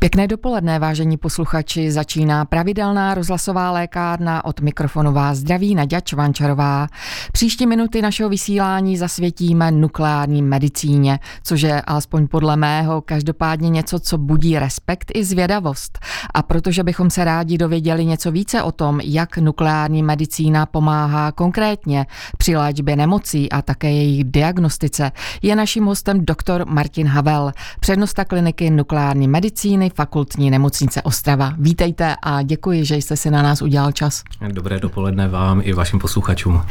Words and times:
Pěkné 0.00 0.28
dopoledne, 0.28 0.78
vážení 0.78 1.16
posluchači, 1.16 1.92
začíná 1.92 2.44
pravidelná 2.44 3.14
rozhlasová 3.14 3.70
lékárna 3.70 4.44
od 4.44 4.60
mikrofonu 4.60 5.12
vás 5.12 5.38
zdraví 5.38 5.74
Nadia 5.74 6.00
Čvančarová. 6.00 6.86
Příští 7.32 7.66
minuty 7.66 8.02
našeho 8.02 8.30
vysílání 8.30 8.96
zasvětíme 8.96 9.70
nukleární 9.70 10.42
medicíně, 10.42 11.18
což 11.42 11.60
je 11.60 11.82
alespoň 11.82 12.28
podle 12.28 12.56
mého 12.56 13.00
každopádně 13.00 13.68
něco, 13.68 14.00
co 14.00 14.18
budí 14.18 14.58
respekt 14.58 15.12
i 15.14 15.24
zvědavost. 15.24 15.98
A 16.34 16.42
protože 16.42 16.82
bychom 16.82 17.10
se 17.10 17.24
rádi 17.24 17.58
dověděli 17.58 18.04
něco 18.04 18.32
více 18.32 18.62
o 18.62 18.72
tom, 18.72 19.00
jak 19.00 19.38
nukleární 19.38 20.02
medicína 20.02 20.66
pomáhá 20.66 21.32
konkrétně 21.32 22.06
při 22.36 22.56
léčbě 22.56 22.96
nemocí 22.96 23.52
a 23.52 23.62
také 23.62 23.92
jejich 23.92 24.24
diagnostice, 24.24 25.12
je 25.42 25.56
naším 25.56 25.84
hostem 25.84 26.24
doktor 26.24 26.64
Martin 26.68 27.06
Havel, 27.06 27.52
přednosta 27.80 28.24
kliniky 28.24 28.70
nukleární 28.70 29.28
medicíny 29.28 29.87
fakultní 29.90 30.50
nemocnice 30.50 31.02
Ostrava. 31.02 31.54
Vítejte 31.58 32.16
a 32.22 32.42
děkuji, 32.42 32.84
že 32.84 32.96
jste 32.96 33.16
si 33.16 33.30
na 33.30 33.42
nás 33.42 33.62
udělal 33.62 33.92
čas. 33.92 34.22
Dobré 34.52 34.80
dopoledne 34.80 35.28
vám 35.28 35.60
i 35.64 35.72
vašim 35.72 35.98
posluchačům. 35.98 36.62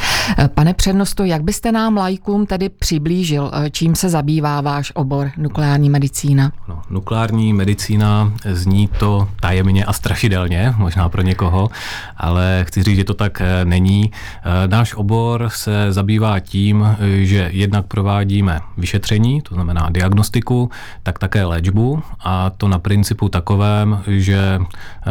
Pane 0.53 0.73
přednosto, 0.73 1.23
jak 1.23 1.43
byste 1.43 1.71
nám 1.71 1.97
lajkům 1.97 2.45
tedy 2.45 2.69
přiblížil, 2.69 3.51
čím 3.71 3.95
se 3.95 4.09
zabývá 4.09 4.61
váš 4.61 4.91
obor 4.95 5.31
nukleární 5.37 5.89
medicína? 5.89 6.51
No, 6.67 6.76
nukleární 6.89 7.53
medicína 7.53 8.33
zní 8.45 8.87
to 8.87 9.29
tajemně 9.39 9.85
a 9.85 9.93
strašidelně, 9.93 10.73
možná 10.77 11.09
pro 11.09 11.21
někoho, 11.21 11.69
ale 12.17 12.65
chci 12.67 12.83
říct, 12.83 12.97
že 12.97 13.03
to 13.03 13.13
tak 13.13 13.41
eh, 13.41 13.65
není. 13.65 14.11
Eh, 14.11 14.67
náš 14.67 14.93
obor 14.93 15.49
se 15.53 15.93
zabývá 15.93 16.39
tím, 16.39 16.97
že 17.21 17.49
jednak 17.53 17.85
provádíme 17.85 18.59
vyšetření, 18.77 19.41
to 19.41 19.55
znamená 19.55 19.89
diagnostiku, 19.89 20.69
tak 21.03 21.19
také 21.19 21.45
léčbu 21.45 22.03
a 22.19 22.49
to 22.49 22.67
na 22.67 22.79
principu 22.79 23.29
takovém, 23.29 24.03
že 24.07 24.59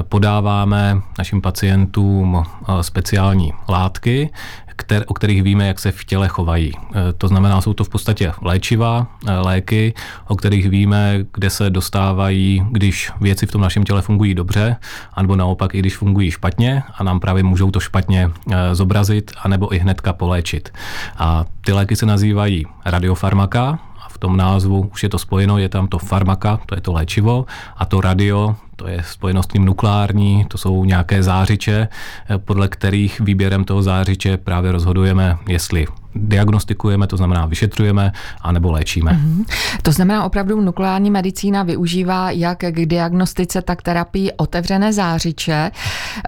podáváme 0.03 1.01
našim 1.19 1.43
pacientům 1.43 2.43
eh, 2.43 2.83
speciální 2.83 3.53
látky, 3.69 4.31
kter, 4.77 5.05
o 5.07 5.15
kterých 5.15 5.43
víme, 5.43 5.67
jak 5.67 5.79
se 5.79 5.93
v 5.93 6.05
těle 6.05 6.29
chovají. 6.29 6.73
Eh, 6.77 7.13
to 7.19 7.29
znamená, 7.29 7.61
jsou 7.61 7.75
to 7.75 7.85
v 7.85 7.89
podstatě 7.89 8.33
léčiva, 8.43 9.07
eh, 9.27 9.39
léky, 9.39 9.95
o 10.29 10.37
kterých 10.37 10.69
víme, 10.69 11.19
kde 11.35 11.51
se 11.51 11.71
dostávají, 11.71 12.67
když 12.71 13.11
věci 13.21 13.47
v 13.47 13.53
tom 13.53 13.61
našem 13.61 13.85
těle 13.85 14.03
fungují 14.03 14.35
dobře, 14.35 14.77
anebo 15.15 15.37
naopak 15.37 15.75
i 15.75 15.79
když 15.79 15.97
fungují 15.97 16.31
špatně 16.31 16.83
a 16.99 17.05
nám 17.05 17.21
právě 17.21 17.43
můžou 17.43 17.71
to 17.71 17.81
špatně 17.81 18.31
zobrazit, 18.73 19.33
anebo 19.43 19.75
i 19.75 19.79
hnedka 19.79 20.13
poléčit. 20.13 20.73
A 21.19 21.45
ty 21.65 21.73
léky 21.73 21.97
se 21.97 22.07
nazývají 22.07 22.67
radiofarmaka 22.85 23.79
v 24.17 24.19
tom 24.19 24.37
názvu 24.37 24.89
už 24.93 25.03
je 25.03 25.09
to 25.09 25.19
spojeno, 25.19 25.59
je 25.59 25.69
tam 25.69 25.89
to 25.89 25.99
farmaka, 25.99 26.57
to 26.67 26.75
je 26.75 26.81
to 26.81 26.93
léčivo, 26.93 27.45
a 27.77 27.85
to 27.85 28.01
radio, 28.01 28.57
to 28.77 28.89
je 28.89 29.03
spojeno 29.03 29.43
s 29.43 29.47
tím 29.47 29.65
nukleární, 29.65 30.45
to 30.49 30.59
jsou 30.59 30.85
nějaké 30.85 31.23
zářiče, 31.23 31.89
eh, 32.31 32.39
podle 32.39 32.69
kterých 32.69 33.21
výběrem 33.21 33.65
toho 33.65 33.83
zářiče 33.83 34.37
právě 34.37 34.73
rozhodujeme, 34.73 35.39
jestli 35.49 35.87
diagnostikujeme, 36.17 37.07
to 37.07 37.17
znamená 37.17 37.47
vyšetřujeme, 37.47 38.13
anebo 38.41 38.73
léčíme. 38.73 39.13
Mm-hmm. 39.13 39.45
To 39.83 39.93
znamená 39.93 40.25
opravdu 40.25 40.61
nukleární 40.61 41.11
medicína 41.11 41.63
využívá 41.63 42.31
jak 42.31 42.59
k 42.59 42.87
diagnostice, 42.87 43.63
tak 43.63 43.83
terapii 43.83 44.33
otevřené 44.33 44.93
zářiče. 44.93 45.71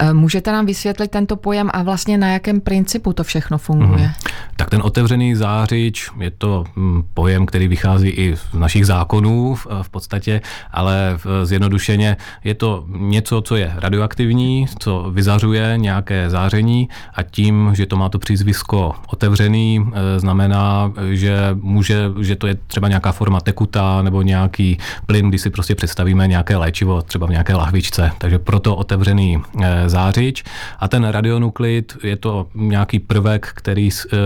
Eh, 0.00 0.12
můžete 0.12 0.52
nám 0.52 0.66
vysvětlit 0.66 1.10
tento 1.10 1.36
pojem 1.36 1.70
a 1.72 1.82
vlastně 1.82 2.18
na 2.18 2.28
jakém 2.28 2.60
principu 2.60 3.12
to 3.12 3.24
všechno 3.24 3.58
funguje? 3.58 4.06
Mm-hmm. 4.06 4.30
Tak 4.56 4.70
ten 4.70 4.82
otevřený 4.84 5.34
zářič 5.34 6.10
je 6.20 6.30
to 6.30 6.64
mm, 6.76 7.02
pojem, 7.14 7.46
který 7.46 7.68
vychází 7.68 8.08
i 8.08 8.36
z 8.36 8.54
našich 8.54 8.86
zákonů 8.86 9.54
v, 9.54 9.66
v 9.82 9.88
podstatě, 9.90 10.40
ale 10.72 11.18
zjednodušeně 11.44 12.16
je 12.44 12.54
to 12.54 12.84
něco, 12.88 13.40
co 13.40 13.56
je 13.56 13.72
radioaktivní, 13.76 14.66
co 14.78 15.10
vyzařuje 15.10 15.74
nějaké 15.76 16.30
záření 16.30 16.88
a 17.14 17.22
tím, 17.22 17.70
že 17.74 17.86
to 17.86 17.96
má 17.96 18.08
to 18.08 18.18
přízvisko 18.18 18.94
otevřený, 19.06 19.77
Eh, 19.78 20.20
znamená, 20.20 20.92
že 21.10 21.38
může, 21.54 22.10
že 22.20 22.36
to 22.36 22.46
je 22.46 22.56
třeba 22.66 22.88
nějaká 22.88 23.12
forma 23.12 23.40
tekutá 23.40 24.02
nebo 24.02 24.22
nějaký 24.22 24.78
plyn, 25.06 25.28
kdy 25.28 25.38
si 25.38 25.50
prostě 25.50 25.74
představíme 25.74 26.26
nějaké 26.26 26.56
léčivo 26.56 27.02
třeba 27.02 27.26
v 27.26 27.30
nějaké 27.30 27.54
lahvičce. 27.54 28.10
Takže 28.18 28.38
proto 28.38 28.76
otevřený 28.76 29.38
eh, 29.62 29.88
zářič. 29.88 30.44
A 30.78 30.88
ten 30.88 31.04
radionuklid 31.04 31.96
je 32.02 32.16
to 32.16 32.46
nějaký 32.54 32.98
prvek, 32.98 33.52
který 33.54 33.88
eh, 33.88 34.16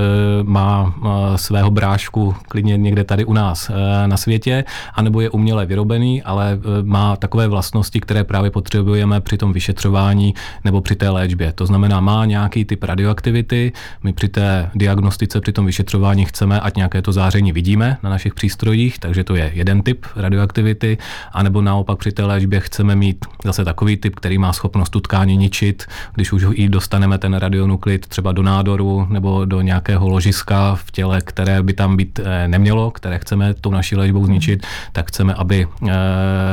má 0.43 0.95
svého 1.37 1.71
brášku 1.71 2.35
klidně 2.49 2.77
někde 2.77 3.05
tady 3.05 3.25
u 3.25 3.33
nás 3.33 3.71
na 4.07 4.17
světě, 4.17 4.65
anebo 4.95 5.21
je 5.21 5.31
uměle 5.31 5.67
vyrobený, 5.67 6.23
ale 6.23 6.59
má 6.83 7.17
takové 7.17 7.49
vlastnosti, 7.49 8.01
které 8.01 8.25
právě 8.25 8.51
potřebujeme 8.51 9.21
při 9.21 9.39
tom 9.39 9.53
vyšetřování 9.53 10.35
nebo 10.65 10.81
při 10.81 10.97
té 10.97 11.11
léčbě. 11.11 11.53
To 11.53 11.67
znamená, 11.67 12.01
má 12.01 12.25
nějaký 12.25 12.65
typ 12.65 12.83
radioaktivity, 12.83 13.73
my 14.03 14.13
při 14.13 14.29
té 14.29 14.71
diagnostice 14.75 15.41
při 15.43 15.53
tom 15.53 15.67
vyšetřování 15.67 16.25
chceme, 16.25 16.61
ať 16.61 16.77
nějaké 16.77 17.03
to 17.03 17.13
záření 17.13 17.53
vidíme 17.53 17.99
na 18.03 18.11
našich 18.11 18.35
přístrojích, 18.35 18.99
takže 18.99 19.25
to 19.25 19.35
je 19.35 19.51
jeden 19.55 19.83
typ 19.83 20.07
radioaktivity, 20.17 20.99
anebo 21.33 21.63
naopak 21.63 21.99
při 21.99 22.13
té 22.13 22.25
léčbě 22.25 22.61
chceme 22.61 22.97
mít 22.97 23.25
zase 23.45 23.65
takový 23.65 23.97
typ, 23.97 24.17
který 24.17 24.39
má 24.39 24.53
schopnost 24.53 24.91
tu 24.91 25.01
tkání 25.01 25.37
ničit, 25.37 25.85
když 26.15 26.33
už 26.33 26.43
i 26.55 26.69
dostaneme 26.69 27.19
ten 27.19 27.35
radionuklid 27.35 28.07
třeba 28.07 28.33
do 28.33 28.43
nádoru 28.43 29.07
nebo 29.11 29.45
do 29.45 29.61
nějakého 29.61 30.09
ložiska 30.09 30.75
v 30.75 30.91
těle, 30.91 31.21
které 31.21 31.63
by 31.63 31.73
tam 31.73 31.97
být 31.97 32.21
eh, 32.25 32.49
nemělo, 32.49 32.91
které 32.91 33.19
chceme 33.19 33.55
tou 33.55 33.71
naší 33.71 33.97
léčbou 33.97 34.27
zničit, 34.27 34.67
tak 34.93 35.09
chceme, 35.09 35.35
aby 35.35 35.67
eh, 35.89 35.93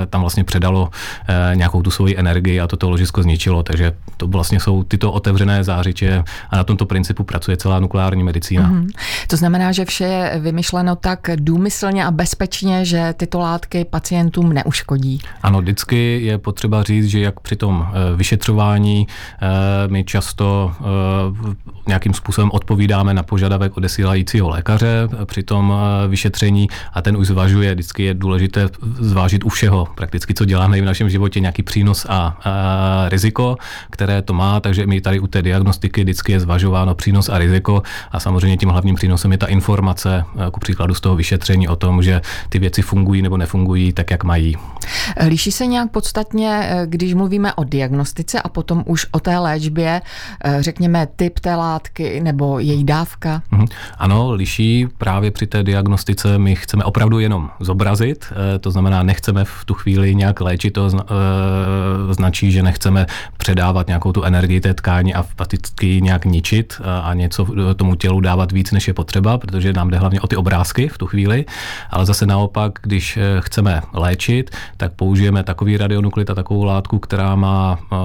tam 0.09 0.21
vlastně 0.21 0.43
předalo 0.43 0.89
eh, 1.27 1.55
nějakou 1.55 1.81
tu 1.81 1.91
svoji 1.91 2.17
energii 2.17 2.59
a 2.59 2.67
toto 2.67 2.89
ložisko 2.89 3.23
zničilo. 3.23 3.63
Takže 3.63 3.93
to 4.17 4.27
vlastně 4.27 4.59
jsou 4.59 4.83
tyto 4.83 5.11
otevřené 5.11 5.63
zářiče 5.63 6.23
a 6.49 6.55
na 6.57 6.63
tomto 6.63 6.85
principu 6.85 7.23
pracuje 7.23 7.57
celá 7.57 7.79
nukleární 7.79 8.23
medicína. 8.23 8.69
Mm-hmm. 8.69 8.78
To 9.27 9.37
znamená, 9.37 9.71
že 9.71 9.85
vše 9.85 10.03
je 10.03 10.39
vymyšleno 10.39 10.95
tak 10.95 11.29
důmyslně 11.35 12.05
a 12.05 12.11
bezpečně, 12.11 12.85
že 12.85 13.13
tyto 13.17 13.39
látky 13.39 13.85
pacientům 13.85 14.53
neuškodí. 14.53 15.21
Ano, 15.43 15.61
vždycky 15.61 16.19
je 16.23 16.37
potřeba 16.37 16.83
říct, 16.83 17.05
že 17.05 17.19
jak 17.19 17.39
při 17.39 17.55
tom 17.55 17.87
eh, 17.87 18.15
vyšetřování 18.15 19.07
eh, 19.07 19.47
my 19.87 20.03
často 20.03 20.71
eh, 20.79 21.55
nějakým 21.87 22.13
způsobem 22.13 22.51
odpovídáme 22.53 23.13
na 23.13 23.23
požadavek 23.23 23.77
odesílajícího 23.77 24.49
lékaře 24.49 25.07
při 25.25 25.43
tom 25.43 25.73
vyšetření 26.07 26.67
a 26.93 27.01
ten 27.01 27.17
už 27.17 27.27
zvažuje, 27.27 27.73
vždycky 27.73 28.03
je 28.03 28.13
důležité 28.13 28.69
zvážit 28.99 29.45
u 29.45 29.49
všeho, 29.49 29.87
prakticky 29.95 30.33
co 30.33 30.45
děláme 30.45 30.81
v 30.81 30.85
našem 30.85 31.09
životě, 31.09 31.39
nějaký 31.39 31.63
přínos 31.63 32.05
a, 32.09 32.37
a 32.43 33.09
riziko, 33.09 33.57
které 33.89 34.21
to 34.21 34.33
má, 34.33 34.59
takže 34.59 34.87
my 34.87 35.01
tady 35.01 35.19
u 35.19 35.27
té 35.27 35.41
diagnostiky 35.41 36.03
vždycky 36.03 36.31
je 36.31 36.39
zvažováno 36.39 36.95
přínos 36.95 37.29
a 37.29 37.37
riziko 37.37 37.83
a 38.11 38.19
samozřejmě 38.19 38.57
tím 38.59 38.69
hlavním 38.69 38.95
přínosem 38.95 39.31
je 39.31 39.37
ta 39.37 39.47
informace, 39.47 40.23
jako 40.35 40.59
příkladu 40.59 40.93
z 40.93 41.01
toho 41.01 41.15
vyšetření 41.15 41.67
o 41.67 41.75
tom, 41.75 42.03
že 42.03 42.21
ty 42.49 42.59
věci 42.59 42.81
fungují 42.81 43.21
nebo 43.21 43.37
nefungují 43.37 43.93
tak, 43.93 44.11
jak 44.11 44.23
mají. 44.23 44.57
Líší 45.27 45.51
se 45.51 45.65
nějak 45.65 45.91
podstatně, 45.91 46.59
eh, 46.63 46.83
když 46.85 47.13
mluvíme 47.13 47.53
o 47.53 47.63
diagnostice 47.63 48.41
a 48.41 48.49
potom 48.49 48.83
už 48.85 49.05
o 49.11 49.19
té 49.19 49.37
léčbě, 49.37 50.01
eh, 50.43 50.63
řekněme 50.63 51.07
typ 51.15 51.39
té 51.39 51.55
látky 51.55 52.19
nebo 52.19 52.59
její 52.59 52.83
dávka? 52.83 53.41
Mhm. 53.51 53.65
Ano, 53.97 54.31
liší. 54.31 54.87
Právě 54.97 55.31
při 55.31 55.47
té 55.47 55.63
diagnostice 55.63 56.37
my 56.37 56.55
chceme 56.55 56.83
opravdu 56.83 57.19
jenom 57.19 57.49
zobrazit, 57.59 58.25
eh, 58.31 58.59
to 58.59 58.71
znamená, 58.71 59.03
nechceme 59.03 59.45
v 59.45 59.65
tu 59.65 59.73
chvíli 59.73 60.15
nějak 60.15 60.41
léčit, 60.41 60.73
to 60.73 60.89
značí, 62.11 62.51
že 62.51 62.63
nechceme 62.63 63.05
předávat 63.37 63.87
nějakou 63.87 64.11
tu 64.11 64.23
energii 64.23 64.61
té 64.61 64.73
tkáni 64.73 65.13
a 65.13 65.23
fakticky 65.23 66.01
nějak 66.01 66.25
ničit 66.25 66.81
a 67.03 67.13
něco 67.13 67.45
tomu 67.75 67.95
tělu 67.95 68.21
dávat 68.21 68.48
víc, 68.51 68.71
než 68.71 68.87
je 68.87 68.93
potřeba, 68.93 69.37
protože 69.37 69.73
nám 69.73 69.89
jde 69.89 69.97
hlavně 69.97 70.21
o 70.21 70.27
ty 70.27 70.35
obrázky 70.35 70.87
v 70.87 70.97
tu 70.97 71.05
chvíli, 71.07 71.45
ale 71.89 72.05
zase 72.05 72.25
naopak, 72.25 72.79
když 72.81 73.17
eh, 73.17 73.21
chceme 73.39 73.81
léčit, 73.93 74.55
tak 74.77 74.93
použijeme 74.93 75.43
takový 75.43 75.77
radionuklid 75.77 76.29
a 76.29 76.35
takovou 76.35 76.63
látku, 76.63 76.99
která 76.99 77.35
má 77.35 77.79
eh, 77.81 77.95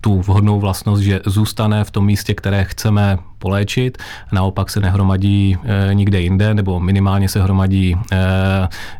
tu 0.00 0.20
vhodnou 0.22 0.60
vlastnost, 0.60 1.02
že 1.02 1.20
zůstane 1.26 1.84
v 1.84 1.90
tom 1.90 2.06
místě, 2.06 2.34
které 2.34 2.64
chceme 2.64 3.18
poléčit, 3.38 3.98
naopak 4.32 4.70
se 4.70 4.80
nehromadí 4.80 5.56
e, 5.64 5.94
nikde 5.94 6.20
jinde, 6.20 6.54
nebo 6.54 6.80
minimálně 6.80 7.28
se 7.28 7.42
hromadí 7.42 7.96
e, 8.12 8.18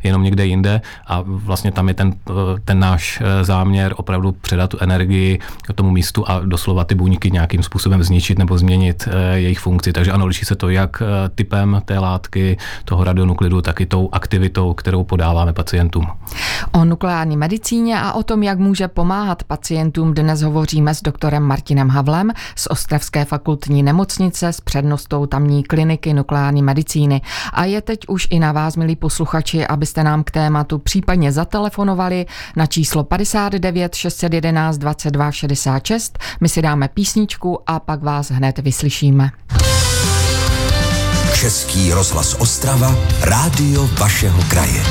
jenom 0.03 0.23
někde 0.23 0.47
jinde 0.47 0.81
a 1.07 1.23
vlastně 1.27 1.73
tam 1.73 1.89
je 1.89 1.95
ten, 1.95 2.15
ten 2.65 2.79
náš 2.79 3.23
záměr 3.43 3.95
opravdu 3.97 4.33
předat 4.33 4.71
tu 4.71 4.79
energii 4.81 5.39
k 5.63 5.73
tomu 5.73 5.91
místu 5.91 6.29
a 6.29 6.41
doslova 6.41 6.85
ty 6.85 6.95
buňky 6.95 7.31
nějakým 7.31 7.63
způsobem 7.63 8.03
zničit 8.03 8.39
nebo 8.39 8.59
změnit 8.59 9.09
e, 9.11 9.39
jejich 9.39 9.59
funkci. 9.59 9.93
Takže 9.93 10.13
ano, 10.13 10.27
liší 10.27 10.45
se 10.45 10.57
to 10.57 10.69
jak 10.69 11.03
typem 11.35 11.83
té 11.85 11.99
látky, 11.99 12.57
toho 12.85 13.05
radionuklidu, 13.05 13.63
tak 13.63 13.81
i 13.81 13.87
tou 13.87 14.09
aktivitou, 14.13 14.75
kterou 14.75 15.05
podáváme 15.05 15.53
pacientům. 15.53 16.07
O 16.73 16.85
nukleární 16.85 17.37
medicíně 17.37 18.01
a 18.01 18.13
o 18.13 18.23
tom, 18.23 18.43
jak 18.43 18.59
může 18.59 18.89
pomáhat 18.89 19.43
pacientům, 19.43 20.15
dnes 20.15 20.43
hovoříme 20.43 20.88
hovoříme 20.89 20.95
s 20.95 21.03
doktorem 21.03 21.43
Martinem 21.43 21.89
Havlem 21.89 22.33
z 22.57 22.67
Ostravské 22.71 23.25
fakultní 23.25 23.83
nemocnice 23.83 24.49
s 24.49 24.61
přednostou 24.61 25.27
tamní 25.27 25.63
kliniky 25.63 26.15
nukleární 26.15 26.63
medicíny. 26.63 27.21
A 27.53 27.65
je 27.65 27.83
teď 27.83 28.09
už 28.09 28.29
i 28.31 28.39
na 28.39 28.53
vás, 28.53 28.77
milí 28.77 28.97
posluchači, 28.97 29.67
abyste 29.67 30.05
nám 30.05 30.25
k 30.25 30.31
tématu 30.31 30.79
případně 30.79 31.33
zatelefonovali 31.33 32.27
na 32.57 32.67
číslo 32.67 33.05
59 33.05 33.95
611 33.95 34.79
22 34.79 35.33
66. 35.33 36.19
My 36.41 36.49
si 36.49 36.63
dáme 36.63 36.89
písničku 36.89 37.59
a 37.67 37.81
pak 37.81 38.03
vás 38.03 38.31
hned 38.31 38.59
vyslyšíme. 38.59 39.31
Český 41.35 41.93
rozhlas 41.93 42.35
Ostrava, 42.35 42.95
rádio 43.23 43.87
vašeho 43.99 44.43
kraje. 44.49 44.83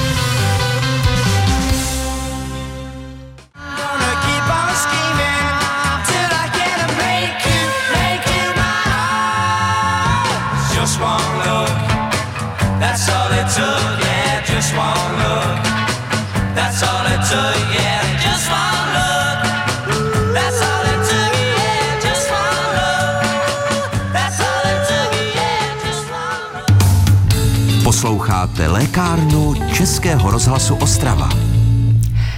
Posloucháte 28.58 28.80
lékárnu 28.80 29.54
Českého 29.74 30.32
rozhlasu 30.32 30.76
Ostrava. 30.76 31.30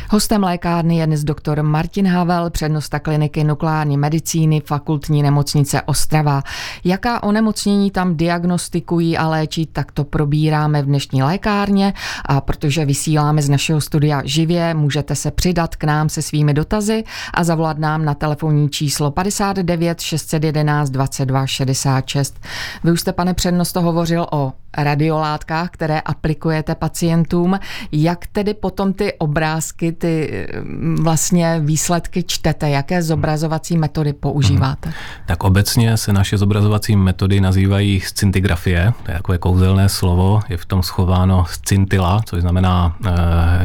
Hostem 0.10 0.44
lékárny 0.44 0.98
je 0.98 1.07
dnes 1.07 1.24
doktor 1.24 1.63
Martin 1.63 2.07
Havel, 2.07 2.50
přednosta 2.50 3.00
kliniky 3.00 3.44
nukleární 3.44 3.98
medicíny 3.98 4.62
fakultní 4.66 5.24
nemocnice 5.24 5.81
Ostrava. 5.81 6.44
Jaká 6.83 7.24
onemocnění 7.24 7.92
tam 7.92 8.18
diagnostikují 8.18 9.18
a 9.18 9.27
léčí, 9.27 9.66
tak 9.66 9.92
to 9.92 10.04
probíráme 10.04 10.81
v 10.81 10.86
dnešní 10.86 11.24
lékárně 11.24 11.94
a 12.25 12.42
protože 12.42 12.86
vysíláme 12.86 13.42
z 13.42 13.50
našeho 13.50 13.81
studia 13.81 14.22
živě, 14.25 14.74
můžete 14.74 15.15
se 15.15 15.31
přidat 15.31 15.75
k 15.75 15.83
nám 15.83 16.10
se 16.10 16.22
svými 16.22 16.54
dotazy 16.54 17.04
a 17.33 17.44
zavolat 17.44 17.77
nám 17.77 18.06
na 18.06 18.13
telefonní 18.13 18.69
číslo 18.69 19.12
59 19.12 20.01
611 20.01 20.89
22 20.89 21.48
66. 21.48 22.39
Vy 22.83 22.92
už 22.92 23.01
jste, 23.01 23.13
pane 23.13 23.33
přednosto, 23.33 23.81
hovořil 23.81 24.27
o 24.31 24.54
radiolátkách, 24.77 25.69
které 25.69 26.00
aplikujete 26.00 26.75
pacientům. 26.75 27.60
Jak 27.92 28.27
tedy 28.27 28.54
potom 28.54 28.94
ty 28.94 29.13
obrázky, 29.13 29.92
ty 29.92 30.48
mm, 30.63 31.04
vlastně 31.04 31.60
výsledky 31.63 32.24
čtete? 32.24 32.69
Jaké 32.69 33.04
zobrazovací 33.04 33.77
metody 33.77 34.13
používáte? 34.13 34.94
Tak 35.25 35.44
obecně 35.44 35.98
se 35.98 36.13
naše 36.13 36.38
zobrazovací 36.38 36.95
metody 36.95 37.42
nazývají 37.42 38.00
scintigrafie, 38.00 38.94
to 39.04 39.12
je 39.12 39.18
takové 39.18 39.38
kouzelné 39.38 39.89
slovo, 39.89 40.42
je 40.50 40.57
v 40.57 40.66
tom 40.66 40.83
schováno 40.83 41.45
scintila, 41.45 42.22
což 42.25 42.42
znamená 42.42 42.95
e, 43.06 43.12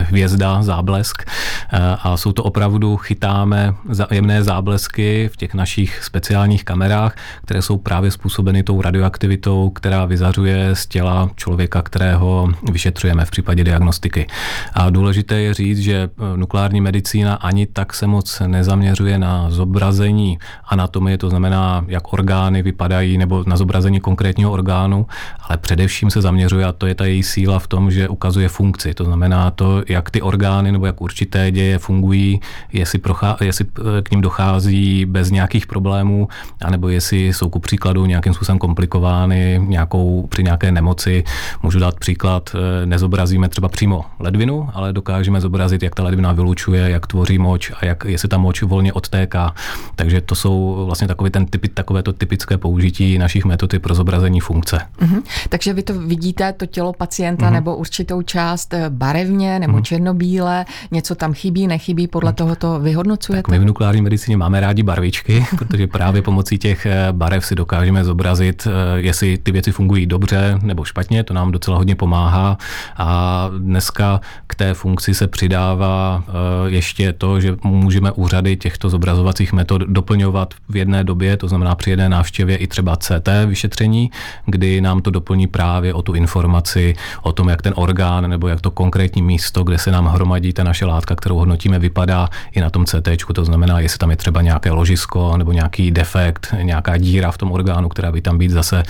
hvězda, 0.02 0.62
záblesk 0.62 1.22
e, 1.22 1.26
a 2.02 2.16
jsou 2.16 2.32
to 2.32 2.42
opravdu, 2.42 2.96
chytáme 2.96 3.74
jemné 4.10 4.44
záblesky 4.44 5.30
v 5.32 5.36
těch 5.36 5.54
našich 5.54 6.04
speciálních 6.04 6.64
kamerách, 6.64 7.16
které 7.42 7.62
jsou 7.62 7.78
právě 7.78 8.10
způsobeny 8.10 8.62
tou 8.62 8.82
radioaktivitou, 8.82 9.70
která 9.70 10.04
vyzařuje 10.04 10.74
z 10.74 10.86
těla 10.94 11.30
člověka, 11.36 11.82
kterého 11.82 12.48
vyšetřujeme 12.72 13.24
v 13.24 13.30
případě 13.30 13.64
diagnostiky. 13.64 14.26
A 14.74 14.90
důležité 14.90 15.40
je 15.40 15.54
říct, 15.54 15.78
že 15.78 15.96
eh, 16.06 16.36
nukleární 16.36 16.80
medicína 16.80 17.34
ani 17.34 17.66
tak 17.66 17.94
se 17.94 18.06
moc 18.06 18.42
nezaměřuje 18.46 19.18
na 19.18 19.50
zobrazení 19.50 20.38
anatomie, 20.70 21.18
to 21.18 21.30
znamená, 21.30 21.84
jak 21.88 22.12
orgány 22.12 22.62
vypadají, 22.62 23.18
nebo 23.18 23.44
na 23.46 23.56
zobrazení 23.56 24.00
konkrétního 24.00 24.52
orgánu, 24.52 25.06
ale 25.48 25.58
především 25.58 26.10
se 26.10 26.22
zaměřuje, 26.22 26.64
a 26.64 26.72
to 26.72 26.86
je 26.86 26.94
ta 26.94 27.04
její 27.06 27.22
síla 27.22 27.58
v 27.58 27.66
tom, 27.66 27.90
že 27.90 28.08
ukazuje 28.08 28.48
funkci. 28.48 28.94
To 28.94 29.04
znamená 29.04 29.50
to, 29.50 29.82
jak 29.88 30.10
ty 30.10 30.22
orgány 30.22 30.72
nebo 30.72 30.86
jak 30.86 31.00
určité 31.00 31.50
děje 31.50 31.78
fungují, 31.78 32.40
jestli, 32.72 32.98
prochá, 32.98 33.36
jestli 33.42 33.66
eh, 33.66 34.02
k 34.02 34.10
ním 34.10 34.20
dochází 34.20 35.04
bez 35.10 35.30
nějakých 35.30 35.66
problémů, 35.66 36.28
anebo 36.62 36.88
jestli 36.88 37.34
jsou 37.34 37.50
ku 37.50 37.58
příkladu 37.58 38.06
nějakým 38.06 38.34
způsobem 38.34 38.58
komplikovány 38.58 39.58
nějakou, 39.58 40.26
při 40.30 40.42
nějaké 40.44 40.70
nemoci. 40.70 40.83
Můžu 41.62 41.78
dát 41.78 41.98
příklad, 41.98 42.56
eh, 42.56 42.86
nezobrazíme 42.86 43.48
třeba 43.48 43.68
přímo 43.68 44.04
ledvinu, 44.18 44.68
ale 44.74 44.92
dokážeme 44.92 45.40
zobrazit, 45.40 45.82
jak 45.82 45.94
ta 45.94 46.02
ledvina 46.02 46.32
vylučuje, 46.32 46.90
jak 46.90 47.06
tvoří 47.06 47.38
moč 47.38 47.72
a 47.80 47.86
jak, 47.86 48.04
jestli 48.04 48.28
ta 48.28 48.38
moč 48.38 48.62
volně 48.62 48.92
odtéká. 48.92 49.54
Takže 49.96 50.20
to 50.20 50.34
jsou 50.34 50.84
vlastně 50.86 51.08
takový 51.08 51.30
ten 51.30 51.46
typy, 51.46 51.68
takovéto 51.68 52.12
typické 52.12 52.58
použití 52.58 53.18
našich 53.18 53.44
metody 53.44 53.78
pro 53.78 53.94
zobrazení 53.94 54.40
funkce. 54.40 54.80
Mm-hmm. 55.00 55.22
Takže 55.48 55.72
vy 55.72 55.82
to 55.82 55.94
vidíte, 55.94 56.52
to 56.52 56.66
tělo 56.66 56.92
pacienta 56.92 57.46
mm-hmm. 57.46 57.52
nebo 57.52 57.76
určitou 57.76 58.22
část 58.22 58.74
eh, 58.74 58.90
barevně 58.90 59.58
nebo 59.58 59.78
mm-hmm. 59.78 59.82
černobíle, 59.82 60.64
něco 60.90 61.14
tam 61.14 61.32
chybí, 61.32 61.66
nechybí, 61.66 62.06
podle 62.06 62.30
mm-hmm. 62.30 62.34
toho 62.34 62.56
to 62.56 62.80
vyhodnocujete? 62.80 63.42
Tak 63.42 63.50
my 63.50 63.58
v 63.58 63.64
nukleární 63.64 64.02
medicíně 64.02 64.36
máme 64.36 64.60
rádi 64.60 64.82
barvičky, 64.82 65.46
protože 65.58 65.86
právě 65.86 66.22
pomocí 66.22 66.58
těch 66.58 66.86
eh, 66.86 67.08
barev 67.12 67.46
si 67.46 67.54
dokážeme 67.54 68.04
zobrazit, 68.04 68.68
jestli 68.96 69.38
ty 69.38 69.52
věci 69.52 69.72
fungují 69.72 70.06
dobře 70.06 70.58
nebo 70.74 70.84
špatně, 70.84 71.24
to 71.24 71.34
nám 71.34 71.52
docela 71.52 71.76
hodně 71.76 71.94
pomáhá. 71.94 72.58
A 72.96 73.50
dneska 73.58 74.20
k 74.46 74.54
té 74.54 74.74
funkci 74.74 75.14
se 75.14 75.26
přidává 75.26 76.24
eh, 76.26 76.32
ještě 76.70 77.12
to, 77.12 77.40
že 77.40 77.56
můžeme 77.64 78.12
úřady 78.12 78.56
těchto 78.56 78.90
zobrazovacích 78.90 79.52
metod 79.52 79.82
doplňovat 79.82 80.54
v 80.68 80.76
jedné 80.76 81.04
době, 81.04 81.36
to 81.36 81.48
znamená 81.48 81.74
při 81.74 81.90
jedné 81.90 82.08
návštěvě 82.08 82.56
i 82.56 82.66
třeba 82.66 82.96
CT 82.96 83.28
vyšetření, 83.46 84.10
kdy 84.46 84.80
nám 84.80 85.00
to 85.00 85.10
doplní 85.10 85.46
právě 85.46 85.94
o 85.94 86.02
tu 86.02 86.14
informaci 86.14 86.94
o 87.22 87.32
tom, 87.32 87.48
jak 87.48 87.62
ten 87.62 87.72
orgán 87.76 88.30
nebo 88.30 88.48
jak 88.48 88.60
to 88.60 88.70
konkrétní 88.70 89.22
místo, 89.22 89.64
kde 89.64 89.78
se 89.78 89.90
nám 89.90 90.06
hromadí 90.06 90.52
ta 90.52 90.64
naše 90.64 90.86
látka, 90.86 91.14
kterou 91.14 91.36
hodnotíme, 91.36 91.78
vypadá 91.78 92.28
i 92.52 92.60
na 92.60 92.70
tom 92.70 92.84
CT, 92.84 93.08
to 93.34 93.44
znamená, 93.44 93.80
jestli 93.80 93.98
tam 93.98 94.10
je 94.10 94.16
třeba 94.16 94.42
nějaké 94.42 94.70
ložisko 94.70 95.36
nebo 95.36 95.52
nějaký 95.52 95.90
defekt, 95.90 96.54
nějaká 96.62 96.96
díra 96.96 97.30
v 97.30 97.38
tom 97.38 97.52
orgánu, 97.52 97.88
která 97.88 98.12
by 98.12 98.20
tam 98.20 98.38
být 98.38 98.50
zase 98.50 98.82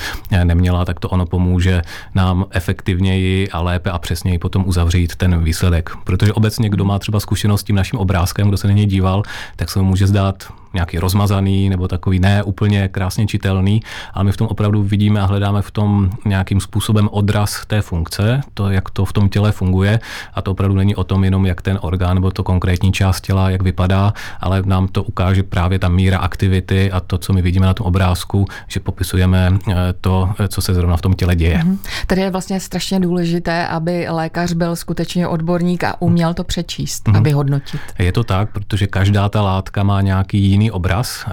neměla, 0.45 0.85
tak 0.85 1.01
to 1.01 1.09
ono 1.09 1.27
pomůže 1.27 1.74
pomůže 1.75 1.83
nám 2.15 2.45
efektivněji 2.51 3.51
a 3.51 3.61
lépe 3.61 3.91
a 3.91 3.99
přesněji 3.99 4.39
potom 4.39 4.65
uzavřít 4.67 5.17
ten 5.17 5.45
výsledek. 5.45 5.91
Protože 6.05 6.33
obecně, 6.33 6.69
kdo 6.69 6.85
má 6.85 6.99
třeba 6.99 7.21
zkušenost 7.21 7.61
s 7.61 7.65
tím 7.65 7.77
naším 7.77 7.99
obrázkem, 7.99 8.49
kdo 8.49 8.57
se 8.57 8.69
na 8.69 8.75
něj 8.75 8.87
díval, 8.87 9.23
tak 9.57 9.71
se 9.71 9.79
mu 9.79 9.85
může 9.85 10.07
zdát 10.07 10.53
nějaký 10.75 10.99
rozmazaný 10.99 11.69
nebo 11.69 11.89
takový 11.89 12.21
ne 12.21 12.43
úplně 12.43 12.89
krásně 12.89 13.27
čitelný, 13.27 13.83
ale 14.15 14.25
my 14.25 14.33
v 14.33 14.37
tom 14.37 14.47
opravdu 14.47 14.83
vidíme 14.83 15.21
a 15.21 15.25
hledáme 15.25 15.63
v 15.63 15.71
tom 15.71 16.11
nějakým 16.25 16.61
způsobem 16.61 17.09
odraz 17.13 17.67
té 17.67 17.83
funkce, 17.83 18.41
to, 18.55 18.71
jak 18.71 18.91
to 18.91 19.05
v 19.05 19.13
tom 19.13 19.29
těle 19.29 19.53
funguje 19.53 20.01
a 20.35 20.43
to 20.43 20.51
opravdu 20.51 20.77
není 20.77 20.97
o 20.97 21.05
tom 21.05 21.25
jenom, 21.25 21.47
jak 21.47 21.63
ten 21.63 21.79
orgán 21.83 22.15
nebo 22.15 22.31
to 22.31 22.43
konkrétní 22.43 22.93
část 22.93 23.21
těla, 23.21 23.51
jak 23.51 23.63
vypadá, 23.63 24.13
ale 24.41 24.63
nám 24.67 24.89
to 24.89 25.03
ukáže 25.03 25.43
právě 25.43 25.79
ta 25.79 25.89
míra 25.89 26.19
aktivity 26.19 26.91
a 26.91 27.01
to, 27.01 27.19
co 27.19 27.33
my 27.33 27.43
vidíme 27.43 27.67
na 27.67 27.75
tom 27.75 27.87
obrázku, 27.87 28.47
že 28.69 28.81
popisujeme 28.81 29.59
eh, 29.71 29.75
to, 30.01 30.31
co 30.49 30.61
se 30.61 30.75
zrovna 30.75 30.97
v 30.97 31.01
tom 31.01 31.15
těle 31.15 31.37
děje. 31.37 31.59
Mm-hmm. 31.59 31.79
Tady 32.07 32.21
je 32.21 32.31
vlastně 32.31 32.61
strašně 32.61 33.01
důležité, 33.01 33.67
aby 33.67 34.07
lékař 34.09 34.53
byl 34.53 34.77
skutečně 34.77 35.29
odborník 35.29 35.85
a 35.85 36.03
uměl 36.03 36.35
to 36.35 36.45
přečíst 36.45 37.09
mm-hmm. 37.09 37.17
a 37.17 37.21
vyhodnotit. 37.21 37.81
Je 37.99 38.13
to 38.13 38.25
tak, 38.25 38.53
protože 38.53 38.87
každá 38.87 39.29
ta 39.29 39.43
látka 39.43 39.83
má 39.83 40.01
nějaký 40.01 40.39
jiný 40.39 40.64
jiný 40.65 40.71
obraz 40.71 41.25
eh, 41.27 41.31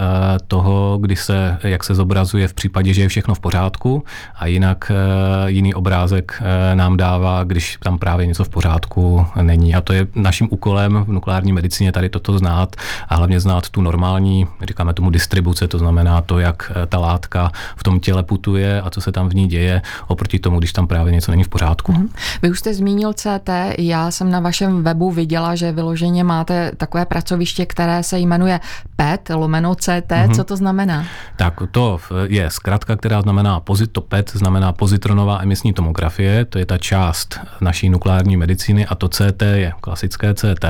toho, 0.47 0.97
kdy 1.01 1.15
se, 1.15 1.57
jak 1.63 1.83
se 1.83 1.95
zobrazuje 1.95 2.47
v 2.47 2.53
případě, 2.53 2.93
že 2.93 3.01
je 3.01 3.07
všechno 3.07 3.35
v 3.35 3.39
pořádku 3.39 4.03
a 4.35 4.45
jinak 4.45 4.91
eh, 4.91 5.51
jiný 5.51 5.73
obrázek 5.73 6.41
eh, 6.41 6.75
nám 6.75 6.97
dává, 6.97 7.43
když 7.43 7.77
tam 7.83 7.97
právě 7.97 8.25
něco 8.25 8.43
v 8.43 8.49
pořádku 8.49 9.25
není. 9.41 9.75
A 9.75 9.81
to 9.81 9.93
je 9.93 10.07
naším 10.15 10.47
úkolem 10.51 11.03
v 11.07 11.11
nukleární 11.11 11.53
medicíně 11.53 11.91
tady 11.91 12.09
toto 12.09 12.37
znát 12.37 12.75
a 13.07 13.15
hlavně 13.15 13.39
znát 13.39 13.69
tu 13.69 13.81
normální, 13.81 14.47
říkáme 14.61 14.93
tomu 14.93 15.09
distribuce, 15.09 15.67
to 15.67 15.77
znamená 15.77 16.21
to, 16.21 16.39
jak 16.39 16.71
ta 16.89 16.97
látka 16.99 17.51
v 17.75 17.83
tom 17.83 17.99
těle 17.99 18.23
putuje 18.23 18.81
a 18.81 18.89
co 18.89 19.01
se 19.01 19.11
tam 19.11 19.29
v 19.29 19.35
ní 19.35 19.47
děje, 19.47 19.81
oproti 20.07 20.39
tomu, 20.39 20.59
když 20.59 20.73
tam 20.73 20.87
právě 20.87 21.13
něco 21.13 21.31
není 21.31 21.43
v 21.43 21.49
pořádku. 21.49 21.91
Mm-hmm. 21.91 22.09
Vy 22.41 22.49
už 22.49 22.59
jste 22.59 22.73
zmínil 22.73 23.13
CT, 23.13 23.49
já 23.77 24.11
jsem 24.11 24.31
na 24.31 24.39
vašem 24.39 24.83
webu 24.83 25.11
viděla, 25.11 25.55
že 25.55 25.71
vyloženě 25.71 26.23
máte 26.23 26.71
takové 26.77 27.05
pracoviště, 27.05 27.65
které 27.65 28.03
se 28.03 28.19
jmenuje 28.19 28.59
PET, 28.95 29.20
PET 29.21 29.37
lomeno 29.37 29.75
CT, 29.75 30.09
mm-hmm. 30.09 30.35
co 30.35 30.43
to 30.43 30.57
znamená? 30.57 31.05
Tak 31.35 31.61
to 31.71 31.99
je 32.27 32.49
zkratka, 32.49 32.95
která 32.95 33.21
znamená 33.21 33.59
pozito 33.59 34.01
PET, 34.01 34.31
znamená 34.33 34.71
pozitronová 34.71 35.41
emisní 35.41 35.73
tomografie, 35.73 36.45
to 36.45 36.59
je 36.59 36.65
ta 36.65 36.77
část 36.77 37.39
naší 37.61 37.89
nukleární 37.89 38.37
medicíny 38.37 38.85
a 38.85 38.95
to 38.95 39.09
CT 39.09 39.41
je 39.41 39.73
klasické 39.81 40.33
CT 40.33 40.65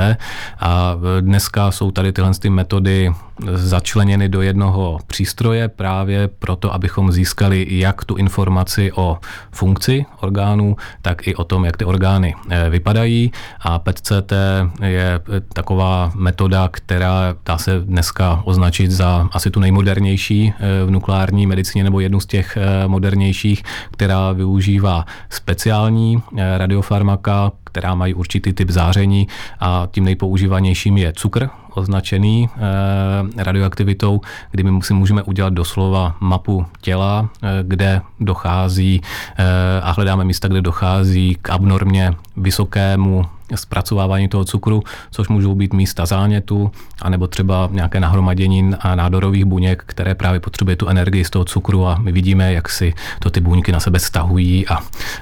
a 0.60 0.96
dneska 1.22 1.72
jsou 1.72 1.92
tady 1.92 2.12
tyhle 2.12 2.32
ty 2.40 2.50
metody 2.50 3.12
začleněny 3.54 4.30
do 4.30 4.42
jednoho 4.42 5.00
přístroje 5.08 5.68
právě 5.68 6.28
proto, 6.28 6.74
abychom 6.74 7.12
získali 7.12 7.68
jak 7.70 8.06
tu 8.06 8.16
informaci 8.16 8.92
o 8.96 9.18
funkci 9.52 10.06
orgánů, 10.22 10.76
tak 11.02 11.28
i 11.28 11.36
o 11.36 11.44
tom, 11.44 11.66
jak 11.66 11.78
ty 11.78 11.86
orgány 11.86 12.36
eh, 12.50 12.70
vypadají. 12.70 13.32
A 13.62 13.80
PET-CT 13.80 14.34
je 14.86 15.20
taková 15.54 16.12
metoda, 16.16 16.70
která 16.72 17.36
dá 17.46 17.58
se 17.58 17.80
dneska 17.80 18.42
označit 18.46 18.92
za 18.92 19.30
asi 19.32 19.52
tu 19.52 19.60
nejmodernější 19.60 20.54
v 20.86 20.90
nukleární 20.92 21.48
medicíně 21.48 21.84
nebo 21.84 22.00
jednu 22.00 22.20
z 22.20 22.26
těch 22.26 22.58
modernějších, 22.88 23.64
která 23.92 24.32
využívá 24.32 25.06
speciální 25.30 26.24
radiofarmaka, 26.58 27.52
která 27.72 27.96
mají 27.96 28.14
určitý 28.14 28.54
typ 28.54 28.70
záření 28.70 29.28
a 29.60 29.88
tím 29.92 30.04
nejpoužívanějším 30.06 30.98
je 30.98 31.14
cukr, 31.14 31.50
označený 31.74 32.50
eh, 32.50 33.44
radioaktivitou, 33.44 34.22
kdy 34.52 34.64
my 34.64 34.82
si 34.82 34.94
můžeme 34.94 35.24
udělat 35.24 35.54
doslova 35.54 36.16
mapu 36.20 36.66
těla, 36.82 37.30
eh, 37.44 37.48
kde 37.64 38.02
dochází 38.20 39.02
eh, 39.38 39.82
a 39.82 39.92
hledáme 39.92 40.24
místa, 40.24 40.48
kde 40.48 40.62
dochází 40.62 41.38
k 41.42 41.50
abnormně 41.50 42.14
vysokému 42.38 43.26
zpracovávání 43.56 44.28
toho 44.28 44.46
cukru, 44.46 44.84
což 45.12 45.28
můžou 45.28 45.56
být 45.56 45.74
místa 45.74 46.06
zánětu, 46.06 46.72
anebo 47.02 47.28
třeba 47.28 47.70
nějaké 47.72 48.00
nahromadění 48.00 48.72
nádorových 48.96 49.46
buněk, 49.46 49.84
které 49.86 50.16
právě 50.16 50.40
potřebuje 50.40 50.76
tu 50.76 50.88
energii 50.88 51.26
z 51.26 51.30
toho 51.30 51.46
cukru 51.46 51.88
a 51.88 51.98
my 52.00 52.12
vidíme, 52.12 52.54
jak 52.54 52.70
si 52.70 52.94
to 53.20 53.30
ty 53.30 53.42
buňky 53.42 53.72
na 53.72 53.80
sebe 53.80 54.00
stahují 54.00 54.68
a, 54.68 54.80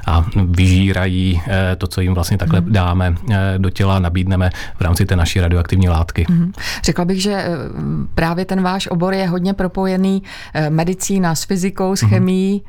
a 0.07 0.25
vyžírají 0.45 1.41
to, 1.77 1.87
co 1.87 2.01
jim 2.01 2.13
vlastně 2.13 2.37
takhle 2.37 2.61
mhm. 2.61 2.73
dáme 2.73 3.15
do 3.57 3.69
těla, 3.69 3.99
nabídneme 3.99 4.49
v 4.77 4.81
rámci 4.81 5.05
té 5.05 5.15
naší 5.15 5.39
radioaktivní 5.39 5.89
látky. 5.89 6.25
Mm. 6.29 6.51
Řekla 6.83 7.05
bych, 7.05 7.21
že 7.21 7.33
eh, 7.33 7.47
právě 8.15 8.45
ten 8.45 8.61
váš 8.61 8.87
obor 8.87 9.13
je 9.13 9.27
hodně 9.27 9.53
propojený 9.53 10.23
eh, 10.53 10.69
medicína 10.69 11.35
s 11.35 11.43
fyzikou, 11.43 11.95
s 11.95 12.01
mhm. 12.01 12.09
chemií. 12.09 12.63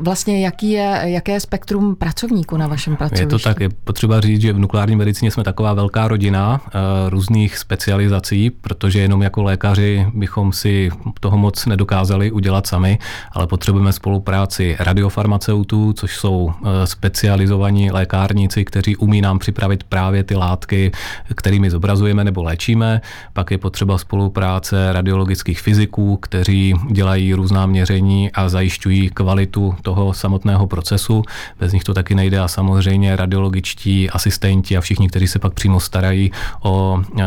Vlastně 0.00 0.44
jaký 0.44 0.70
je, 0.70 1.00
jaké 1.04 1.32
je 1.32 1.40
spektrum 1.40 1.96
pracovníků 1.96 2.56
na 2.56 2.66
vašem 2.66 2.96
pracovišti? 2.96 3.22
Je 3.22 3.26
to 3.26 3.38
tak, 3.38 3.60
je 3.60 3.68
potřeba 3.68 4.20
říct, 4.20 4.35
že 4.42 4.52
v 4.52 4.58
nukleární 4.58 4.96
medicíně 4.96 5.30
jsme 5.30 5.44
taková 5.44 5.74
velká 5.74 6.08
rodina 6.08 6.60
různých 7.08 7.58
specializací, 7.58 8.50
protože 8.50 9.00
jenom 9.00 9.22
jako 9.22 9.42
lékaři 9.42 10.06
bychom 10.14 10.52
si 10.52 10.90
toho 11.20 11.38
moc 11.38 11.66
nedokázali 11.66 12.30
udělat 12.30 12.66
sami, 12.66 12.98
ale 13.32 13.46
potřebujeme 13.46 13.92
spolupráci 13.92 14.76
radiofarmaceutů, 14.78 15.92
což 15.92 16.16
jsou 16.16 16.52
specializovaní 16.84 17.90
lékárníci, 17.90 18.64
kteří 18.64 18.96
umí 18.96 19.20
nám 19.20 19.38
připravit 19.38 19.84
právě 19.84 20.24
ty 20.24 20.34
látky, 20.34 20.92
kterými 21.34 21.70
zobrazujeme 21.70 22.24
nebo 22.24 22.42
léčíme. 22.42 23.00
Pak 23.32 23.50
je 23.50 23.58
potřeba 23.58 23.98
spolupráce 23.98 24.92
radiologických 24.92 25.60
fyziků, 25.60 26.16
kteří 26.16 26.74
dělají 26.90 27.34
různá 27.34 27.66
měření 27.66 28.32
a 28.32 28.48
zajišťují 28.48 29.10
kvalitu 29.10 29.74
toho 29.82 30.12
samotného 30.12 30.66
procesu. 30.66 31.22
Bez 31.60 31.72
nich 31.72 31.84
to 31.84 31.94
taky 31.94 32.14
nejde 32.14 32.38
a 32.40 32.48
samozřejmě 32.48 33.16
radiologičtí 33.16 34.10
asistenti 34.26 34.76
a 34.76 34.80
všichni, 34.80 35.08
kteří 35.08 35.28
se 35.28 35.38
pak 35.38 35.54
přímo 35.54 35.80
starají 35.80 36.32
o 36.62 37.02
e, 37.18 37.22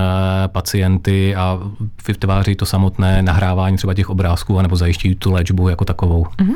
pacienty 0.48 1.36
a 1.36 1.60
vytváří 2.08 2.56
to 2.56 2.66
samotné 2.66 3.22
nahrávání 3.22 3.78
třeba 3.78 3.94
těch 3.94 4.10
obrázků 4.10 4.60
anebo 4.60 4.76
zajišťují 4.76 5.16
tu 5.16 5.32
léčbu 5.32 5.70
jako 5.70 5.86
takovou. 5.86 6.24
Mm-hmm. 6.24 6.56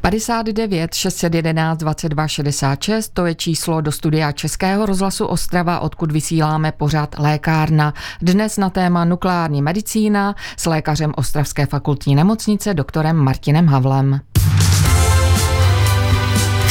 59 0.00 0.94
611 0.94 1.78
22 1.78 2.28
66 2.28 3.08
to 3.14 3.26
je 3.26 3.34
číslo 3.34 3.80
do 3.80 3.92
studia 3.92 4.32
Českého 4.32 4.86
rozhlasu 4.86 5.26
Ostrava, 5.26 5.80
odkud 5.80 6.12
vysíláme 6.12 6.72
pořád 6.72 7.18
lékárna. 7.18 7.94
Dnes 8.22 8.56
na 8.56 8.70
téma 8.70 9.04
nukleární 9.04 9.62
medicína 9.62 10.34
s 10.56 10.66
lékařem 10.66 11.12
Ostravské 11.16 11.66
fakultní 11.66 12.14
nemocnice 12.14 12.74
doktorem 12.74 13.16
Martinem 13.16 13.66
Havlem. 13.66 14.20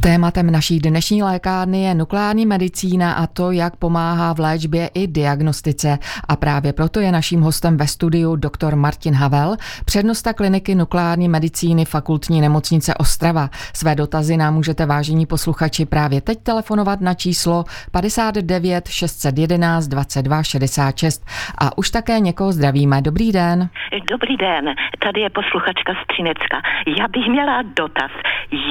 Tématem 0.00 0.50
naší 0.50 0.78
dnešní 0.78 1.22
lékárny 1.22 1.82
je 1.82 1.94
nukleární 1.94 2.46
medicína 2.46 3.12
a 3.12 3.26
to, 3.26 3.50
jak 3.50 3.76
pomáhá 3.76 4.34
v 4.34 4.38
léčbě 4.38 4.90
i 4.94 5.06
diagnostice. 5.06 5.98
A 6.28 6.36
právě 6.36 6.72
proto 6.72 7.00
je 7.00 7.12
naším 7.12 7.40
hostem 7.40 7.76
ve 7.76 7.86
studiu 7.86 8.36
dr. 8.36 8.74
Martin 8.74 9.14
Havel, 9.14 9.56
přednosta 9.84 10.32
kliniky 10.32 10.74
nukleární 10.74 11.28
medicíny 11.28 11.84
fakultní 11.84 12.40
nemocnice 12.40 12.94
Ostrava. 12.94 13.48
Své 13.74 13.94
dotazy 13.94 14.36
nám 14.36 14.54
můžete 14.54 14.86
vážení 14.86 15.26
posluchači 15.26 15.86
právě 15.86 16.20
teď 16.20 16.38
telefonovat 16.42 17.00
na 17.00 17.14
číslo 17.14 17.64
59 17.90 18.88
611 18.88 19.88
22 19.88 20.42
66. 20.42 21.26
A 21.58 21.78
už 21.78 21.90
také 21.90 22.20
někoho 22.20 22.52
zdravíme. 22.52 23.02
Dobrý 23.02 23.32
den. 23.32 23.68
Dobrý 24.10 24.36
den, 24.36 24.74
tady 24.98 25.20
je 25.20 25.30
posluchačka 25.30 25.92
Střinecka. 26.04 26.60
Já 26.98 27.08
bych 27.08 27.26
měla 27.28 27.62
dotaz, 27.62 28.10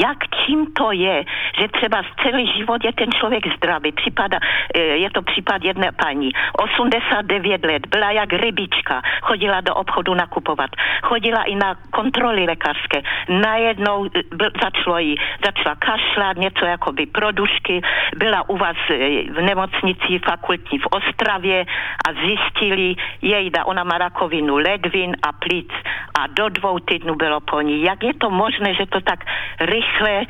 jak 0.04 0.18
čím 0.46 0.66
to 0.78 0.92
je, 0.92 1.25
že 1.60 1.68
třeba 1.68 2.02
celý 2.24 2.48
život 2.58 2.84
je 2.84 2.94
ten 2.94 3.12
člověk 3.12 3.44
zdravý. 3.58 3.92
Připada, 3.92 4.38
eh, 4.76 4.80
je 4.80 5.10
to 5.10 5.22
případ 5.22 5.64
jedné 5.64 5.92
paní. 5.92 6.32
89 6.58 7.66
let, 7.66 7.88
byla 7.88 8.12
jak 8.12 8.34
rybička, 8.34 9.02
chodila 9.22 9.62
do 9.62 9.74
obchodu 9.76 10.14
nakupovat, 10.14 10.70
chodila 11.04 11.44
i 11.44 11.56
na 11.56 11.76
kontroly 11.92 12.46
lékařské. 12.46 13.02
Najednou 13.30 14.06
eh, 14.06 14.24
byl, 14.36 14.52
začalo 14.64 14.98
jí, 14.98 15.16
začala 15.46 15.76
kašlat, 15.76 16.38
něco 16.38 16.66
jako 16.66 16.92
by 16.92 17.06
produšky, 17.06 17.82
byla 18.16 18.50
u 18.50 18.58
vás 18.58 18.78
eh, 18.90 18.96
v 19.32 19.42
nemocnici 19.42 20.20
fakultní 20.26 20.80
v 20.80 20.88
Ostravě 20.92 21.66
a 22.08 22.14
zjistili 22.14 22.96
jejda, 23.22 23.66
ona 23.66 23.84
má 23.84 23.98
rakovinu 23.98 24.56
ledvin 24.56 25.16
a 25.24 25.32
plic 25.32 25.72
a 26.20 26.28
do 26.28 26.50
dvou 26.50 26.80
týdnů 26.80 27.16
bylo 27.16 27.40
po 27.40 27.62
ní. 27.62 27.84
Jak 27.84 28.04
je 28.04 28.14
to 28.14 28.30
možné, 28.30 28.74
že 28.74 28.86
to 28.86 29.02
tak 29.02 29.20
rychle 29.60 30.26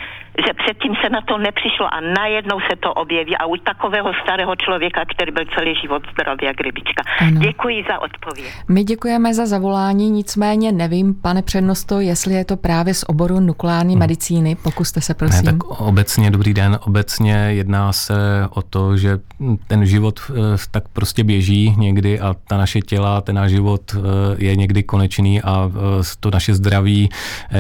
že 0.48 0.54
předtím 0.54 0.94
se 1.02 1.10
na 1.10 1.22
to 1.22 1.38
nepřišlo 1.38 1.94
a 1.94 2.00
najednou 2.02 2.60
se 2.60 2.76
to 2.76 2.94
objeví 2.94 3.38
a 3.38 3.46
u 3.46 3.56
takového 3.56 4.12
starého 4.24 4.56
člověka, 4.56 5.02
který 5.14 5.32
byl 5.32 5.46
celý 5.56 5.76
život 5.76 6.04
zdravý 6.12 6.46
jak 6.46 6.62
rybička. 6.62 7.04
Ano. 7.20 7.40
Děkuji 7.40 7.84
za 7.90 8.00
odpověď. 8.00 8.54
My 8.68 8.84
děkujeme 8.84 9.34
za 9.34 9.46
zavolání, 9.46 10.10
nicméně 10.10 10.72
nevím, 10.72 11.14
pane 11.22 11.42
přednosto, 11.42 12.00
jestli 12.00 12.34
je 12.34 12.46
to 12.46 12.58
právě 12.58 12.94
z 12.94 13.04
oboru 13.08 13.40
nukleární 13.40 13.94
hmm. 13.94 14.00
medicíny. 14.00 14.56
Pokuste 14.64 15.02
se, 15.02 15.14
prosím. 15.14 15.46
Ne, 15.46 15.52
tak 15.52 15.64
obecně, 15.64 16.32
dobrý 16.32 16.54
den, 16.54 16.80
obecně 16.86 17.34
jedná 17.34 17.94
se 17.94 18.16
o 18.50 18.62
to, 18.62 18.98
že 18.98 19.20
ten 19.68 19.86
život 19.86 20.20
eh, 20.30 20.34
tak 20.72 20.84
prostě 20.88 21.24
běží 21.24 21.76
někdy 21.78 22.20
a 22.20 22.36
ta 22.48 22.58
naše 22.58 22.80
těla, 22.80 23.22
ten 23.22 23.36
náš 23.36 23.52
život 23.52 23.96
eh, 23.96 24.00
je 24.38 24.56
někdy 24.56 24.84
konečný 24.84 25.42
a 25.42 25.72
eh, 25.76 26.04
to 26.20 26.32
naše 26.32 26.56
zdraví 26.56 27.10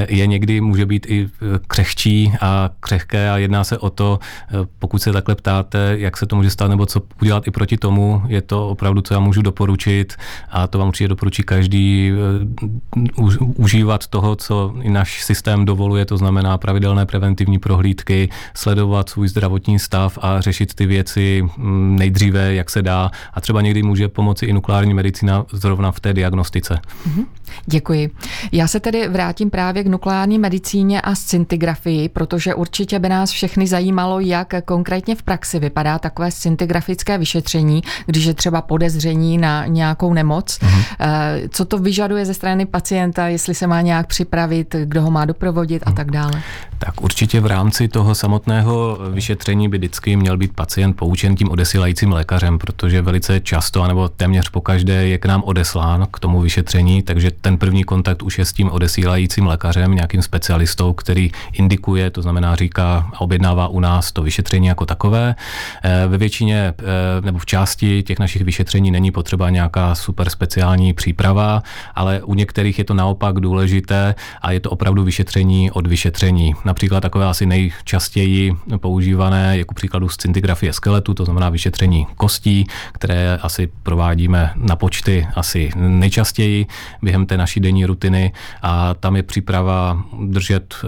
je 0.08 0.28
někdy, 0.28 0.62
může 0.62 0.86
být 0.86 1.06
i 1.10 1.30
křehčí 1.68 2.34
a 2.42 2.65
křehké 2.80 3.30
a 3.30 3.38
jedná 3.38 3.64
se 3.64 3.78
o 3.78 3.90
to, 3.90 4.20
eh, 4.50 4.54
pokud 4.80 5.02
se 5.02 5.12
takhle 5.12 5.36
ptáte, 5.36 5.96
jak 6.00 6.18
se 6.18 6.26
to 6.26 6.36
může 6.36 6.50
stát 6.50 6.68
nebo 6.68 6.86
co 6.86 7.02
udělat 7.22 7.48
i 7.48 7.52
proti 7.52 7.78
tomu, 7.78 8.22
je 8.28 8.42
to 8.42 8.70
opravdu, 8.70 9.02
co 9.02 9.14
já 9.14 9.20
můžu 9.20 9.42
doporučit 9.42 10.14
a 10.50 10.68
to 10.68 10.80
vám 10.80 10.88
určitě 10.88 11.08
doporučí 11.08 11.44
každý 11.44 12.12
uh, 12.12 13.34
užívat 13.56 14.08
toho, 14.08 14.36
co 14.36 14.74
i 14.82 14.90
náš 14.90 15.24
systém 15.24 15.66
dovoluje, 15.66 16.06
to 16.06 16.18
znamená 16.18 16.58
pravidelné 16.58 17.06
preventivní 17.06 17.60
prohlídky, 17.60 18.30
sledovat 18.54 19.10
svůj 19.10 19.28
zdravotní 19.28 19.80
stav 19.80 20.18
a 20.22 20.42
řešit 20.42 20.74
ty 20.74 20.86
věci 20.86 21.44
mm, 21.58 21.96
nejdříve, 22.00 22.54
jak 22.54 22.70
se 22.70 22.82
dá 22.82 23.12
a 23.34 23.42
třeba 23.42 23.62
někdy 23.62 23.84
může 23.84 24.08
pomoci 24.08 24.46
i 24.46 24.54
nukleární 24.54 24.94
medicína 24.94 25.46
zrovna 25.52 25.92
v 25.92 26.00
té 26.00 26.14
diagnostice. 26.14 26.80
Mm-hmm. 27.08 27.26
Děkuji. 27.66 28.12
Já 28.52 28.68
se 28.68 28.80
tedy 28.80 29.08
vrátím 29.08 29.50
právě 29.50 29.84
k 29.84 29.88
nukleární 29.88 30.40
medicíně 30.40 31.02
a 31.02 31.16
scintigrafii, 31.16 32.10
protože 32.10 32.55
takže 32.56 32.62
určitě 32.62 33.00
by 33.00 33.10
nás 33.10 33.32
všechny 33.32 33.68
zajímalo, 33.68 34.20
jak 34.20 34.54
konkrétně 34.66 35.16
v 35.16 35.24
praxi 35.24 35.60
vypadá 35.60 36.00
takové 36.00 36.32
scintigrafické 36.32 37.18
vyšetření, 37.18 37.84
když 38.06 38.26
je 38.26 38.34
třeba 38.34 38.62
podezření 38.62 39.38
na 39.38 39.66
nějakou 39.66 40.14
nemoc. 40.14 40.60
Mm-hmm. 40.60 41.50
Co 41.50 41.66
to 41.66 41.78
vyžaduje 41.78 42.26
ze 42.26 42.34
strany 42.34 42.66
pacienta, 42.66 43.28
jestli 43.28 43.56
se 43.56 43.68
má 43.68 43.82
nějak 43.82 44.08
připravit, 44.08 44.76
kdo 44.86 45.02
ho 45.02 45.12
má 45.12 45.26
doprovodit 45.26 45.84
a 45.86 45.90
mhm. 45.90 45.96
tak 45.96 46.12
dále? 46.12 46.42
Tak 46.78 47.02
určitě 47.02 47.42
v 47.42 47.46
rámci 47.46 47.88
toho 47.88 48.16
samotného 48.16 49.00
vyšetření 49.12 49.70
by 49.70 49.78
vždycky 49.78 50.16
měl 50.16 50.38
být 50.38 50.54
pacient 50.56 50.94
poučen 50.94 51.36
tím 51.36 51.50
odesílajícím 51.50 52.12
lékařem, 52.12 52.60
protože 52.60 53.02
velice 53.02 53.40
často, 53.40 53.82
anebo 53.82 54.10
téměř 54.10 54.50
pokaždé 54.50 55.08
je 55.08 55.18
k 55.18 55.26
nám 55.26 55.44
odeslán 55.46 56.08
k 56.12 56.20
tomu 56.20 56.42
vyšetření, 56.42 57.02
takže 57.02 57.32
ten 57.32 57.58
první 57.58 57.84
kontakt 57.84 58.24
už 58.24 58.40
je 58.40 58.46
s 58.46 58.54
tím 58.54 58.72
odesílajícím 58.72 59.48
lékařem, 59.48 59.96
nějakým 59.96 60.22
specialistou, 60.22 60.94
který 60.94 61.32
indikuje, 61.54 62.10
to 62.10 62.22
znamená 62.22 62.45
říká 62.54 63.10
a 63.14 63.22
objednává 63.22 63.68
u 63.68 63.80
nás 63.80 64.12
to 64.12 64.24
vyšetření 64.24 64.68
jako 64.68 64.86
takové. 64.86 65.36
Eh, 65.84 66.08
ve 66.08 66.18
většině 66.18 66.74
eh, 66.80 66.84
nebo 67.22 67.40
v 67.40 67.46
části 67.46 68.04
těch 68.04 68.20
našich 68.20 68.42
vyšetření 68.42 68.92
není 68.92 69.12
potřeba 69.12 69.50
nějaká 69.50 69.96
super 69.96 70.30
speciální 70.30 70.94
příprava, 70.94 71.64
ale 71.96 72.22
u 72.22 72.34
některých 72.34 72.80
je 72.80 72.86
to 72.86 72.94
naopak 72.94 73.40
důležité 73.40 74.16
a 74.42 74.52
je 74.52 74.60
to 74.60 74.70
opravdu 74.70 75.04
vyšetření 75.04 75.72
od 75.72 75.88
vyšetření. 75.88 76.54
Například 76.66 77.00
takové 77.00 77.26
asi 77.26 77.46
nejčastěji 77.46 78.54
používané, 78.78 79.58
jako 79.58 79.74
příkladu 79.74 80.10
scintigrafie 80.10 80.74
skeletu, 80.74 81.14
to 81.14 81.26
znamená 81.26 81.50
vyšetření 81.50 82.08
kostí, 82.18 82.68
které 82.94 83.40
asi 83.42 83.70
provádíme 83.84 84.52
na 84.56 84.76
počty 84.76 85.28
asi 85.36 85.72
nejčastěji 85.76 86.66
během 87.02 87.26
té 87.26 87.38
naší 87.38 87.60
denní 87.60 87.86
rutiny 87.86 88.32
a 88.62 88.94
tam 88.94 89.16
je 89.16 89.24
příprava 89.24 90.04
držet 90.28 90.76
e, 90.84 90.88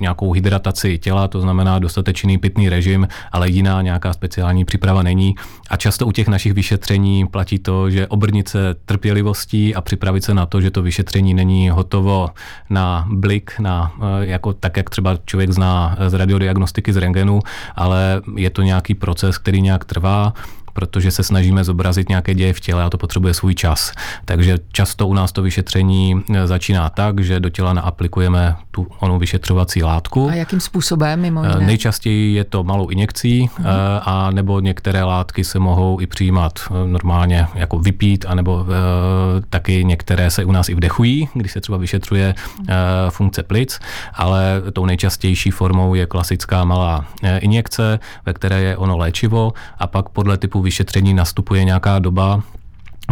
nějakou 0.00 0.32
hydrataci 0.32 0.87
těla, 0.96 1.28
to 1.28 1.40
znamená 1.40 1.78
dostatečný 1.78 2.38
pitný 2.38 2.68
režim, 2.68 3.08
ale 3.32 3.48
jiná 3.48 3.82
nějaká 3.82 4.12
speciální 4.12 4.64
příprava 4.64 5.02
není. 5.02 5.34
A 5.70 5.76
často 5.76 6.06
u 6.06 6.12
těch 6.12 6.28
našich 6.28 6.52
vyšetření 6.52 7.26
platí 7.26 7.58
to, 7.58 7.90
že 7.90 8.06
obrnit 8.06 8.48
se 8.48 8.74
trpělivostí 8.84 9.74
a 9.74 9.80
připravit 9.80 10.24
se 10.24 10.34
na 10.34 10.46
to, 10.46 10.60
že 10.60 10.70
to 10.70 10.82
vyšetření 10.82 11.34
není 11.34 11.70
hotovo 11.70 12.28
na 12.70 13.06
blik, 13.10 13.58
na, 13.58 13.92
e, 14.22 14.26
jako 14.26 14.52
tak, 14.52 14.76
jak 14.76 14.90
třeba 14.90 15.16
člověk 15.24 15.52
zná 15.52 15.96
z 16.08 16.14
radiodiagnostiky 16.14 16.92
z 16.92 16.96
rengenu, 16.96 17.40
ale 17.76 18.22
je 18.36 18.50
to 18.50 18.62
nějaký 18.62 18.94
proces, 18.94 19.38
který 19.38 19.62
nějak 19.62 19.84
trvá 19.84 20.32
protože 20.78 21.10
se 21.10 21.22
snažíme 21.22 21.64
zobrazit 21.64 22.08
nějaké 22.08 22.34
děje 22.34 22.52
v 22.52 22.60
těle 22.60 22.84
a 22.84 22.90
to 22.90 22.98
potřebuje 22.98 23.34
svůj 23.34 23.54
čas. 23.54 23.92
Takže 24.24 24.58
často 24.72 25.06
u 25.06 25.14
nás 25.14 25.32
to 25.32 25.42
vyšetření 25.42 26.22
e, 26.34 26.46
začíná 26.46 26.88
tak, 26.88 27.20
že 27.20 27.40
do 27.40 27.50
těla 27.50 27.72
naaplikujeme 27.72 28.56
tu 28.70 28.86
onu 28.98 29.18
vyšetřovací 29.18 29.82
látku. 29.82 30.28
A 30.28 30.34
jakým 30.34 30.60
způsobem 30.60 31.20
mimo 31.20 31.44
e, 31.44 31.48
jiné? 31.48 31.66
Nejčastěji 31.66 32.34
je 32.34 32.44
to 32.44 32.64
malou 32.64 32.88
injekcí. 32.88 33.44
E, 33.44 33.62
a 34.00 34.30
nebo 34.30 34.60
některé 34.60 35.02
látky 35.02 35.44
se 35.44 35.58
mohou 35.58 36.00
i 36.00 36.06
přijímat 36.06 36.58
normálně 36.86 37.46
jako 37.54 37.78
vypít, 37.78 38.24
anebo 38.28 38.66
taky 39.50 39.84
některé 39.84 40.30
se 40.30 40.44
u 40.44 40.52
nás 40.52 40.68
i 40.68 40.74
vdechují, 40.74 41.28
když 41.34 41.52
se 41.52 41.60
třeba 41.60 41.78
vyšetřuje 41.78 42.34
funkce 43.10 43.42
plic, 43.42 43.80
ale 44.14 44.62
tou 44.72 44.86
nejčastější 44.86 45.50
formou 45.50 45.94
je 45.94 46.06
klasická 46.06 46.64
malá 46.64 47.04
injekce, 47.38 47.98
ve 48.26 48.32
které 48.32 48.60
je 48.60 48.76
ono 48.76 48.96
léčivo 48.96 49.52
a 49.78 49.86
pak 49.86 50.08
podle 50.08 50.38
typu 50.38 50.62
vyšetření 50.68 51.14
nastupuje 51.14 51.64
nějaká 51.64 51.98
doba, 51.98 52.42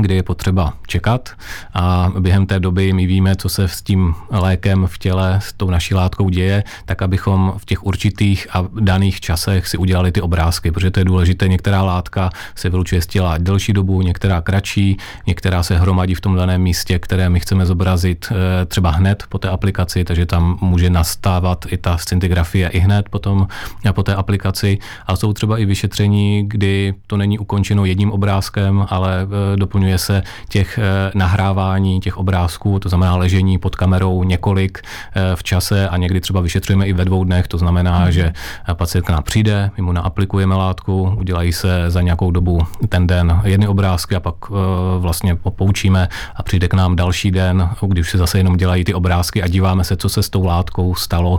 kdy 0.01 0.15
je 0.15 0.23
potřeba 0.23 0.73
čekat 0.87 1.31
a 1.75 2.13
během 2.19 2.47
té 2.47 2.61
doby 2.61 2.93
my 2.93 3.07
víme, 3.07 3.37
co 3.37 3.49
se 3.49 3.69
s 3.69 3.83
tím 3.83 4.15
lékem 4.31 4.87
v 4.87 4.99
těle, 4.99 5.39
s 5.43 5.53
tou 5.53 5.71
naší 5.71 5.95
látkou 5.95 6.29
děje, 6.29 6.65
tak 6.85 7.03
abychom 7.03 7.55
v 7.57 7.65
těch 7.65 7.85
určitých 7.85 8.47
a 8.53 8.65
daných 8.81 9.21
časech 9.21 9.69
si 9.69 9.77
udělali 9.77 10.13
ty 10.13 10.21
obrázky, 10.21 10.71
protože 10.71 10.91
to 10.91 11.01
je 11.01 11.05
důležité. 11.05 11.49
Některá 11.49 11.83
látka 11.83 12.31
se 12.55 12.71
vylučuje 12.71 13.03
z 13.03 13.07
těla 13.07 13.39
delší 13.39 13.73
dobu, 13.73 14.03
některá 14.03 14.41
kratší, 14.41 14.97
některá 15.27 15.63
se 15.63 15.79
hromadí 15.79 16.15
v 16.15 16.21
tom 16.21 16.37
daném 16.37 16.63
místě, 16.63 16.99
které 16.99 17.29
my 17.31 17.41
chceme 17.41 17.67
zobrazit 17.67 18.27
eh, 18.31 18.67
třeba 18.67 18.91
hned 18.91 19.25
po 19.29 19.39
té 19.39 19.49
aplikaci, 19.49 20.05
takže 20.05 20.27
tam 20.27 20.59
může 20.61 20.91
nastávat 20.91 21.65
i 21.69 21.77
ta 21.77 21.99
scintigrafie 21.99 22.69
i 22.69 22.79
hned 22.79 23.09
potom 23.09 23.49
po 23.93 24.03
té 24.03 24.15
aplikaci. 24.15 24.79
A 25.07 25.17
jsou 25.17 25.33
třeba 25.33 25.59
i 25.59 25.65
vyšetření, 25.65 26.49
kdy 26.49 26.95
to 27.07 27.17
není 27.17 27.39
ukončeno 27.39 27.85
jedním 27.85 28.13
obrázkem, 28.13 28.87
ale 28.89 29.23
eh, 29.23 29.57
doplňuje 29.57 29.86
Zúčastňuje 29.87 29.99
se 29.99 30.23
těch 30.49 30.79
eh, 30.79 31.11
nahrávání 31.15 32.01
těch 32.01 32.17
obrázků, 32.17 32.79
to 32.79 32.89
znamená 32.89 33.17
ležení 33.17 33.59
pod 33.59 33.77
kamerou 33.77 34.25
několik 34.25 34.79
eh, 34.83 35.37
v 35.37 35.43
čase 35.43 35.89
a 35.89 35.97
někdy 35.97 36.21
třeba 36.21 36.41
vyšetřujeme 36.41 36.87
i 36.87 36.93
ve 36.93 37.05
dvou 37.05 37.25
dnech, 37.25 37.49
to 37.49 37.59
znamená, 37.59 38.05
mm. 38.05 38.13
že 38.13 38.33
pacient 38.73 39.07
k 39.07 39.11
nám 39.11 39.23
přijde, 39.23 39.71
my 39.77 39.83
mu 39.83 39.93
naaplikujeme 39.93 40.55
látku, 40.55 41.15
udělají 41.19 41.53
se 41.53 41.91
za 41.91 42.03
nějakou 42.03 42.31
dobu 42.31 42.67
ten 42.89 43.07
den 43.07 43.41
jedny 43.45 43.69
obrázky 43.69 44.15
a 44.15 44.21
pak 44.21 44.35
eh, 44.51 44.55
vlastně 44.99 45.37
poučíme 45.37 46.09
a 46.35 46.43
přijde 46.43 46.69
k 46.69 46.75
nám 46.75 46.97
další 46.97 47.31
den, 47.31 47.69
když 47.87 48.11
se 48.11 48.19
zase 48.19 48.39
jenom 48.39 48.57
dělají 48.57 48.85
ty 48.85 48.95
obrázky 48.95 49.43
a 49.43 49.49
díváme 49.49 49.85
se, 49.85 49.97
co 49.97 50.09
se 50.09 50.23
s 50.23 50.31
tou 50.31 50.45
látkou 50.45 50.95
stalo 50.95 51.39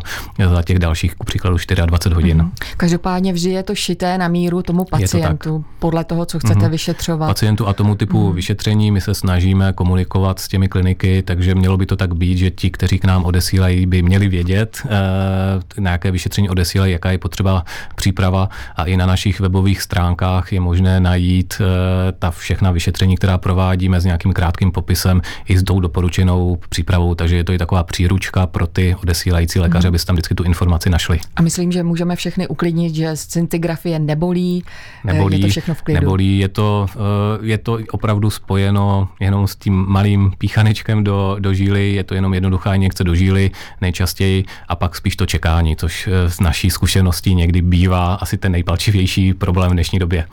za 0.53 0.63
těch 0.63 0.79
dalších, 0.79 1.15
ku 1.15 1.25
příkladu 1.25 1.57
24 1.85 2.15
hodin. 2.15 2.37
Mm. 2.41 2.51
Každopádně 2.77 3.33
vždy 3.33 3.49
je 3.49 3.63
to 3.63 3.75
šité 3.75 4.17
na 4.17 4.27
míru 4.27 4.61
tomu 4.61 4.85
pacientu, 4.85 5.59
to 5.59 5.63
podle 5.79 6.03
toho, 6.03 6.25
co 6.25 6.39
chcete 6.39 6.65
mm. 6.65 6.71
vyšetřovat. 6.71 7.27
Pacientu 7.27 7.67
a 7.67 7.73
tomu 7.73 7.95
typu 7.95 8.29
mm 8.29 8.36
vyšetření, 8.37 8.91
my 8.91 9.01
se 9.01 9.13
snažíme 9.13 9.73
komunikovat 9.73 10.39
s 10.39 10.47
těmi 10.47 10.67
kliniky, 10.69 11.23
takže 11.23 11.55
mělo 11.55 11.77
by 11.77 11.85
to 11.85 11.95
tak 11.95 12.13
být, 12.15 12.37
že 12.37 12.51
ti, 12.51 12.69
kteří 12.69 12.99
k 12.99 13.05
nám 13.05 13.25
odesílají, 13.25 13.85
by 13.85 14.01
měli 14.01 14.27
vědět, 14.29 14.81
eh, 14.85 15.81
na 15.81 15.91
jaké 15.91 16.11
vyšetření 16.11 16.49
odesílají, 16.49 16.91
jaká 16.91 17.11
je 17.11 17.17
potřeba 17.17 17.65
příprava 17.95 18.49
a 18.75 18.85
i 18.85 18.97
na 18.97 19.05
našich 19.05 19.39
webových 19.39 19.81
stránkách 19.81 20.53
je 20.53 20.59
možné 20.59 20.99
najít 20.99 21.53
eh, 21.59 21.65
ta 22.19 22.31
všechna 22.31 22.71
vyšetření, 22.71 23.17
která 23.17 23.37
provádíme 23.37 24.01
s 24.01 24.05
nějakým 24.05 24.33
krátkým 24.33 24.71
popisem 24.71 25.21
i 25.49 25.57
s 25.57 25.63
tou 25.63 25.79
doporučenou 25.79 26.57
přípravou, 26.69 27.15
takže 27.15 27.35
je 27.35 27.43
to 27.43 27.53
i 27.53 27.57
taková 27.57 27.83
příručka 27.83 28.47
pro 28.47 28.67
ty 28.67 28.95
odesílající 29.03 29.59
lékaře, 29.59 29.87
hmm. 29.87 29.95
aby 29.95 30.05
tam 30.05 30.15
vždycky 30.15 30.35
tu 30.35 30.43
informaci 30.43 30.89
našli. 30.89 31.19
A 31.35 31.41
myslím, 31.41 31.71
že 31.71 31.83
můžeme 31.83 32.15
všechny 32.15 32.47
uklidnit, 32.47 32.95
že 32.95 33.15
scintigrafie 33.15 33.99
nebolí, 33.99 34.63
nebolí 35.03 35.41
je 35.41 35.47
to 35.47 35.51
všechno 35.51 35.73
v 35.73 35.81
klidu. 35.81 35.99
Nebolí, 35.99 36.39
je 36.39 36.47
to, 36.47 36.85
je 37.41 37.57
to 37.57 37.79
opravdu 37.91 38.26
opravdu 38.27 38.29
spojeno 38.29 39.09
jenom 39.19 39.47
s 39.47 39.55
tím 39.55 39.85
malým 39.87 40.31
píchanečkem 40.37 41.03
do, 41.03 41.35
do 41.39 41.53
žíly, 41.53 41.93
je 41.93 42.03
to 42.03 42.13
jenom 42.13 42.33
jednoduchá 42.33 42.75
injekce 42.75 43.03
do 43.03 43.15
žíly 43.15 43.51
nejčastěji 43.81 44.45
a 44.67 44.75
pak 44.75 44.95
spíš 44.95 45.15
to 45.15 45.25
čekání, 45.25 45.75
což 45.75 46.07
eh, 46.07 46.29
z 46.29 46.39
naší 46.39 46.69
zkušeností 46.69 47.35
někdy 47.35 47.61
bývá 47.61 48.13
asi 48.13 48.37
ten 48.37 48.51
nejpalčivější 48.51 49.33
problém 49.33 49.69
v 49.69 49.73
dnešní 49.73 49.99
době. 49.99 50.27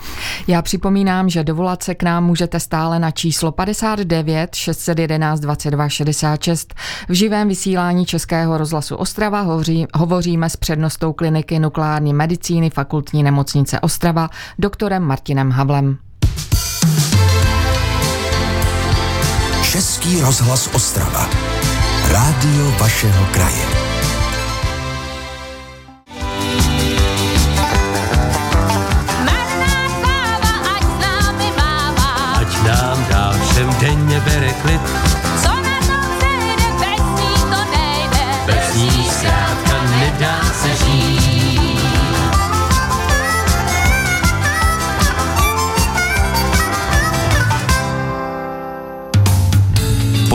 Já 0.47 0.63
připomínám, 0.63 1.29
že 1.29 1.45
dovolat 1.45 1.83
se 1.83 1.95
k 1.95 2.03
nám 2.03 2.25
můžete 2.25 2.61
stále 2.61 2.99
na 2.99 3.11
číslo 3.11 3.53
59 3.53 4.55
611 4.55 5.41
22 5.41 5.89
66. 5.89 6.75
V 7.09 7.13
živém 7.13 7.49
vysílání 7.49 8.07
Českého 8.07 8.59
rozhlasu 8.59 8.97
Ostrava 8.97 9.41
hovoří, 9.41 9.87
hovoříme 9.95 10.51
s 10.51 10.57
přednostou 10.57 11.13
kliniky 11.13 11.59
nukleární 11.59 12.13
medicíny 12.13 12.71
fakultní 12.71 13.23
nemocnice 13.23 13.81
Ostrava, 13.81 14.29
doktorem 14.59 15.03
Martinem 15.03 15.51
Havlem. 15.51 15.99
Český 19.75 20.21
rozhlas 20.21 20.71
Ostrava. 20.73 21.27
Rádio 22.07 22.71
vašeho 22.79 23.27
kraje. 23.35 23.67
Ať 32.39 32.63
nám 32.63 33.07
dál 33.11 33.35
všem 33.51 33.69
denně 33.81 34.21
bere 34.21 34.53
klid. 34.63 34.81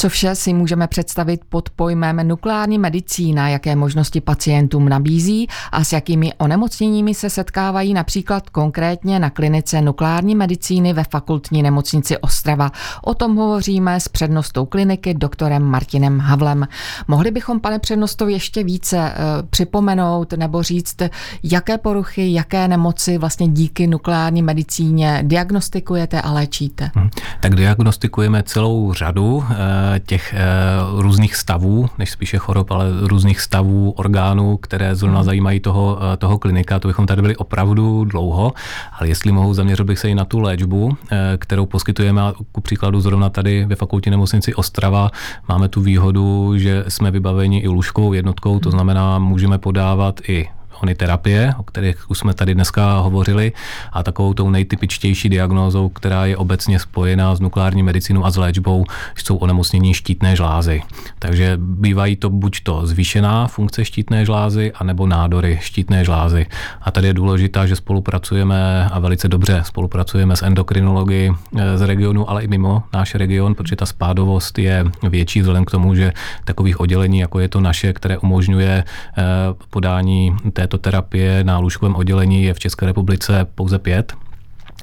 Co 0.00 0.08
vše 0.08 0.34
si 0.34 0.52
můžeme 0.52 0.86
představit 0.86 1.40
pod 1.48 1.70
pojmem 1.70 2.28
nukleární 2.28 2.78
medicína, 2.78 3.48
jaké 3.48 3.76
možnosti 3.76 4.20
pacientům 4.20 4.88
nabízí 4.88 5.48
a 5.72 5.84
s 5.84 5.92
jakými 5.92 6.32
onemocněními 6.38 7.14
se 7.14 7.30
setkávají 7.30 7.94
například 7.94 8.50
konkrétně 8.50 9.18
na 9.18 9.30
klinice 9.30 9.82
nukleární 9.82 10.34
medicíny 10.34 10.92
ve 10.92 11.04
fakultní 11.04 11.62
nemocnici 11.62 12.18
Ostrava. 12.18 12.70
O 13.02 13.14
tom 13.14 13.36
hovoříme 13.36 14.00
s 14.00 14.08
přednostou 14.08 14.66
kliniky 14.66 15.14
doktorem 15.14 15.62
Martinem 15.62 16.18
Havlem. 16.20 16.68
Mohli 17.08 17.30
bychom, 17.30 17.60
pane 17.60 17.78
přednosto, 17.78 18.28
ještě 18.28 18.64
více 18.64 18.96
uh, 18.96 19.48
připomenout 19.50 20.32
nebo 20.32 20.62
říct, 20.62 21.02
jaké 21.42 21.78
poruchy, 21.78 22.32
jaké 22.32 22.68
nemoci 22.68 23.18
vlastně 23.18 23.48
díky 23.48 23.86
nukleární 23.86 24.42
medicíně 24.42 25.22
diagnostikujete 25.26 26.20
a 26.20 26.32
léčíte? 26.32 26.90
Hmm. 26.94 27.10
Tak 27.40 27.54
diagnostikujeme 27.54 28.42
celou 28.42 28.92
řadu 28.92 29.36
uh, 29.36 29.46
těch 30.06 30.34
různých 30.96 31.36
stavů, 31.36 31.88
než 31.98 32.10
spíše 32.10 32.38
chorob, 32.38 32.70
ale 32.70 32.86
různých 33.00 33.40
stavů 33.40 33.90
orgánů, 33.90 34.56
které 34.56 34.94
zrovna 34.94 35.22
zajímají 35.22 35.60
toho, 35.60 35.98
toho 36.18 36.38
klinika. 36.38 36.78
To 36.78 36.88
bychom 36.88 37.06
tady 37.06 37.22
byli 37.22 37.36
opravdu 37.36 38.04
dlouho, 38.04 38.52
ale 38.98 39.08
jestli 39.08 39.32
mohu, 39.32 39.54
zaměřil 39.54 39.84
bych 39.84 39.98
se 39.98 40.08
i 40.08 40.14
na 40.14 40.24
tu 40.24 40.40
léčbu, 40.40 40.96
kterou 41.38 41.66
poskytujeme. 41.66 42.22
Ku 42.52 42.60
příkladu 42.60 43.00
zrovna 43.00 43.28
tady 43.28 43.64
ve 43.64 43.76
fakultní 43.76 44.10
nemocnici 44.10 44.54
Ostrava 44.54 45.10
máme 45.48 45.68
tu 45.68 45.80
výhodu, 45.80 46.58
že 46.58 46.84
jsme 46.88 47.10
vybaveni 47.10 47.58
i 47.58 47.68
lůžkovou 47.68 48.12
jednotkou, 48.12 48.58
to 48.58 48.70
znamená, 48.70 49.18
můžeme 49.18 49.58
podávat 49.58 50.20
i 50.28 50.48
ony 50.82 50.94
terapie, 50.94 51.54
o 51.58 51.62
kterých 51.62 52.10
už 52.10 52.18
jsme 52.18 52.34
tady 52.34 52.54
dneska 52.54 52.98
hovořili, 52.98 53.52
a 53.92 54.02
takovou 54.02 54.34
tou 54.34 54.50
nejtypičtější 54.50 55.28
diagnózou, 55.28 55.88
která 55.88 56.26
je 56.26 56.36
obecně 56.36 56.78
spojená 56.78 57.34
s 57.34 57.40
nukleární 57.40 57.82
medicínou 57.82 58.24
a 58.24 58.30
s 58.30 58.36
léčbou, 58.36 58.84
jsou 59.14 59.36
onemocnění 59.36 59.94
štítné 59.94 60.36
žlázy. 60.36 60.82
Takže 61.18 61.58
bývají 61.60 62.16
to 62.16 62.30
buď 62.30 62.60
to 62.62 62.86
zvýšená 62.86 63.46
funkce 63.46 63.84
štítné 63.84 64.24
žlázy, 64.24 64.72
anebo 64.72 65.06
nádory 65.06 65.58
štítné 65.60 66.04
žlázy. 66.04 66.46
A 66.82 66.90
tady 66.90 67.06
je 67.06 67.14
důležité, 67.14 67.68
že 67.68 67.76
spolupracujeme 67.76 68.88
a 68.92 68.98
velice 68.98 69.28
dobře 69.28 69.62
spolupracujeme 69.64 70.36
s 70.36 70.42
endokrinology 70.42 71.30
eh, 71.56 71.78
z 71.78 71.82
regionu, 71.82 72.30
ale 72.30 72.42
i 72.44 72.48
mimo 72.48 72.82
náš 72.92 73.14
region, 73.14 73.54
protože 73.54 73.76
ta 73.76 73.86
spádovost 73.86 74.58
je 74.58 74.84
větší 75.02 75.40
vzhledem 75.40 75.64
k 75.64 75.70
tomu, 75.70 75.94
že 75.94 76.12
takových 76.44 76.80
oddělení, 76.80 77.18
jako 77.18 77.40
je 77.40 77.48
to 77.48 77.60
naše, 77.60 77.92
které 77.92 78.18
umožňuje 78.18 78.84
eh, 78.84 79.24
podání 79.70 80.36
té 80.52 80.66
této 80.68 80.78
terapie 80.78 81.44
na 81.44 81.58
lůžkovém 81.58 81.96
oddělení 81.96 82.44
je 82.44 82.54
v 82.54 82.58
České 82.58 82.86
republice 82.86 83.46
pouze 83.54 83.78
pět 83.78 84.12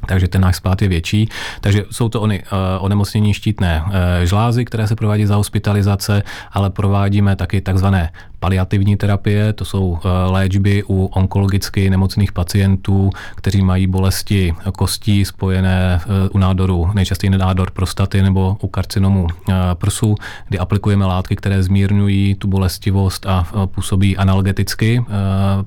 takže 0.07 0.27
ten 0.27 0.41
náš 0.41 0.55
spát 0.55 0.81
je 0.81 0.87
větší. 0.87 1.29
Takže 1.61 1.83
jsou 1.91 2.09
to 2.09 2.21
ony 2.21 2.43
uh, 2.43 2.85
onemocnění 2.85 3.33
štítné 3.33 3.83
uh, 3.85 3.91
žlázy, 4.23 4.65
které 4.65 4.87
se 4.87 4.95
provádí 4.95 5.25
za 5.25 5.35
hospitalizace, 5.35 6.23
ale 6.51 6.69
provádíme 6.69 7.35
taky 7.35 7.61
takzvané 7.61 8.11
paliativní 8.45 8.97
terapie, 8.97 9.53
to 9.53 9.65
jsou 9.65 9.97
eh, 9.97 10.09
léčby 10.31 10.83
u 10.89 11.05
onkologicky 11.05 11.89
nemocných 11.89 12.31
pacientů, 12.31 13.09
kteří 13.35 13.61
mají 13.61 13.87
bolesti 13.87 14.53
kostí 14.77 15.25
spojené 15.25 16.01
eh, 16.01 16.29
u 16.29 16.37
nádoru, 16.37 16.91
nejčastěji 16.93 17.29
nádor 17.29 17.71
prostaty 17.71 18.21
nebo 18.21 18.57
u 18.61 18.67
karcinomu 18.67 19.27
eh, 19.27 19.53
prsu, 19.73 20.15
kdy 20.49 20.59
aplikujeme 20.59 21.05
látky, 21.05 21.35
které 21.35 21.63
zmírňují 21.63 22.35
tu 22.35 22.47
bolestivost 22.47 23.25
a 23.25 23.47
působí 23.65 24.17
analgeticky, 24.17 25.05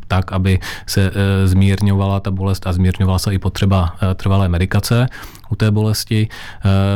tak, 0.08 0.32
aby 0.32 0.60
se 0.86 1.12
zmírňovala 1.44 2.20
ta 2.20 2.30
bolest 2.30 2.66
a 2.66 2.72
zmírňovala 2.72 3.18
se 3.18 3.34
i 3.34 3.38
potřeba 3.38 3.96
trvalé 4.16 4.48
medikace 4.48 5.08
u 5.48 5.56
té 5.56 5.70
bolesti. 5.70 6.28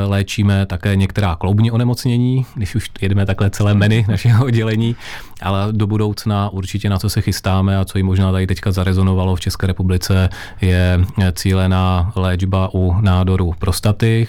Léčíme 0.06 0.66
také 0.66 0.96
některá 0.96 1.36
kloubní 1.36 1.70
onemocnění, 1.70 2.46
když 2.54 2.74
už 2.74 2.90
jedeme 3.00 3.26
takhle 3.26 3.50
celé 3.50 3.74
meny 3.74 4.04
našeho 4.08 4.44
oddělení, 4.44 4.96
ale 5.42 5.68
do 5.72 5.86
budoucna 5.86 6.48
určitě 6.48 6.90
na 6.90 6.98
co 6.98 7.10
se 7.10 7.20
chystáme 7.20 7.78
a 7.78 7.84
co 7.84 7.98
i 7.98 8.02
možná 8.02 8.32
tady 8.32 8.46
teďka 8.46 8.72
zarezonovalo 8.72 9.36
v 9.36 9.40
České 9.40 9.66
republice, 9.66 10.28
je 10.60 11.00
cílená 11.32 12.12
léčba 12.16 12.70
u 12.74 12.96
nádoru 13.00 13.54
prostaty. 13.58 14.28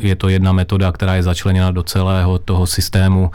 Je 0.00 0.16
to 0.16 0.28
jedna 0.28 0.52
metoda, 0.52 0.92
která 0.92 1.14
je 1.14 1.22
začleněna 1.22 1.70
do 1.70 1.82
celého 1.82 2.38
toho 2.38 2.66
systému 2.66 3.30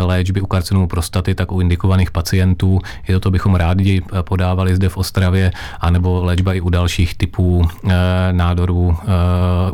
léčby 0.00 0.40
u 0.40 0.46
karcinomu 0.46 0.86
prostaty, 0.86 1.34
tak 1.34 1.52
u 1.52 1.60
indikovaných 1.60 2.10
pacientů. 2.10 2.78
Je 3.08 3.14
to, 3.14 3.20
to 3.24 3.30
bychom 3.30 3.54
rádi 3.54 4.02
podávali 4.22 4.76
zde 4.76 4.88
v 4.88 4.96
Ostravě, 4.96 5.52
anebo 5.80 6.24
léčba 6.24 6.54
i 6.54 6.60
u 6.60 6.68
dalších 6.68 7.14
typů 7.14 7.64
eh, 7.64 7.92
nádorů, 8.32 8.96
eh, 9.02 9.06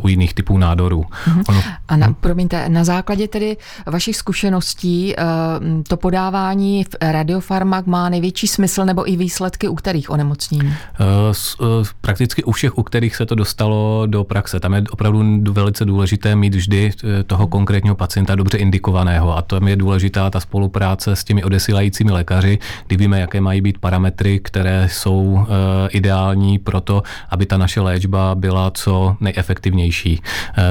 u 0.03 0.07
jiných 0.07 0.33
typů 0.33 0.57
nádorů. 0.57 1.01
Mm-hmm. 1.01 1.43
Ono, 1.49 1.61
a 1.87 1.97
na, 1.97 2.13
promiňte, 2.13 2.69
na 2.69 2.83
základě 2.83 3.27
tedy 3.27 3.57
vašich 3.85 4.15
zkušeností 4.15 5.15
eh, 5.17 5.23
to 5.87 5.97
podávání 5.97 6.83
v 6.83 6.95
radiofarmak 7.01 7.85
má 7.87 8.09
největší 8.09 8.47
smysl 8.47 8.85
nebo 8.85 9.09
i 9.09 9.15
výsledky 9.15 9.67
u 9.67 9.75
kterých 9.75 10.09
onemocnění? 10.09 10.73
Eh, 10.73 11.05
eh, 11.61 11.65
prakticky 12.01 12.43
u 12.43 12.51
všech, 12.51 12.77
u 12.77 12.83
kterých 12.83 13.15
se 13.15 13.25
to 13.25 13.35
dostalo 13.35 14.03
do 14.05 14.23
praxe. 14.23 14.59
Tam 14.59 14.73
je 14.73 14.83
opravdu 14.91 15.23
velice 15.51 15.85
důležité 15.85 16.35
mít 16.35 16.55
vždy 16.55 16.91
toho 17.27 17.47
konkrétního 17.47 17.95
pacienta 17.95 18.35
dobře 18.35 18.57
indikovaného 18.57 19.37
a 19.37 19.41
to 19.41 19.59
je 19.67 19.75
důležitá 19.75 20.29
ta 20.29 20.39
spolupráce 20.39 21.15
s 21.15 21.23
těmi 21.23 21.43
odesílajícími 21.43 22.11
lékaři, 22.11 22.59
kdy 22.87 22.97
víme, 22.97 23.19
jaké 23.19 23.41
mají 23.41 23.61
být 23.61 23.77
parametry, 23.77 24.39
které 24.39 24.89
jsou 24.91 25.45
ideální 25.89 26.59
pro 26.59 26.81
to, 26.81 27.03
aby 27.29 27.45
ta 27.45 27.57
naše 27.57 27.81
léčba 27.81 28.35
byla 28.35 28.71
co 28.71 29.15
nejefektivnější, 29.19 29.90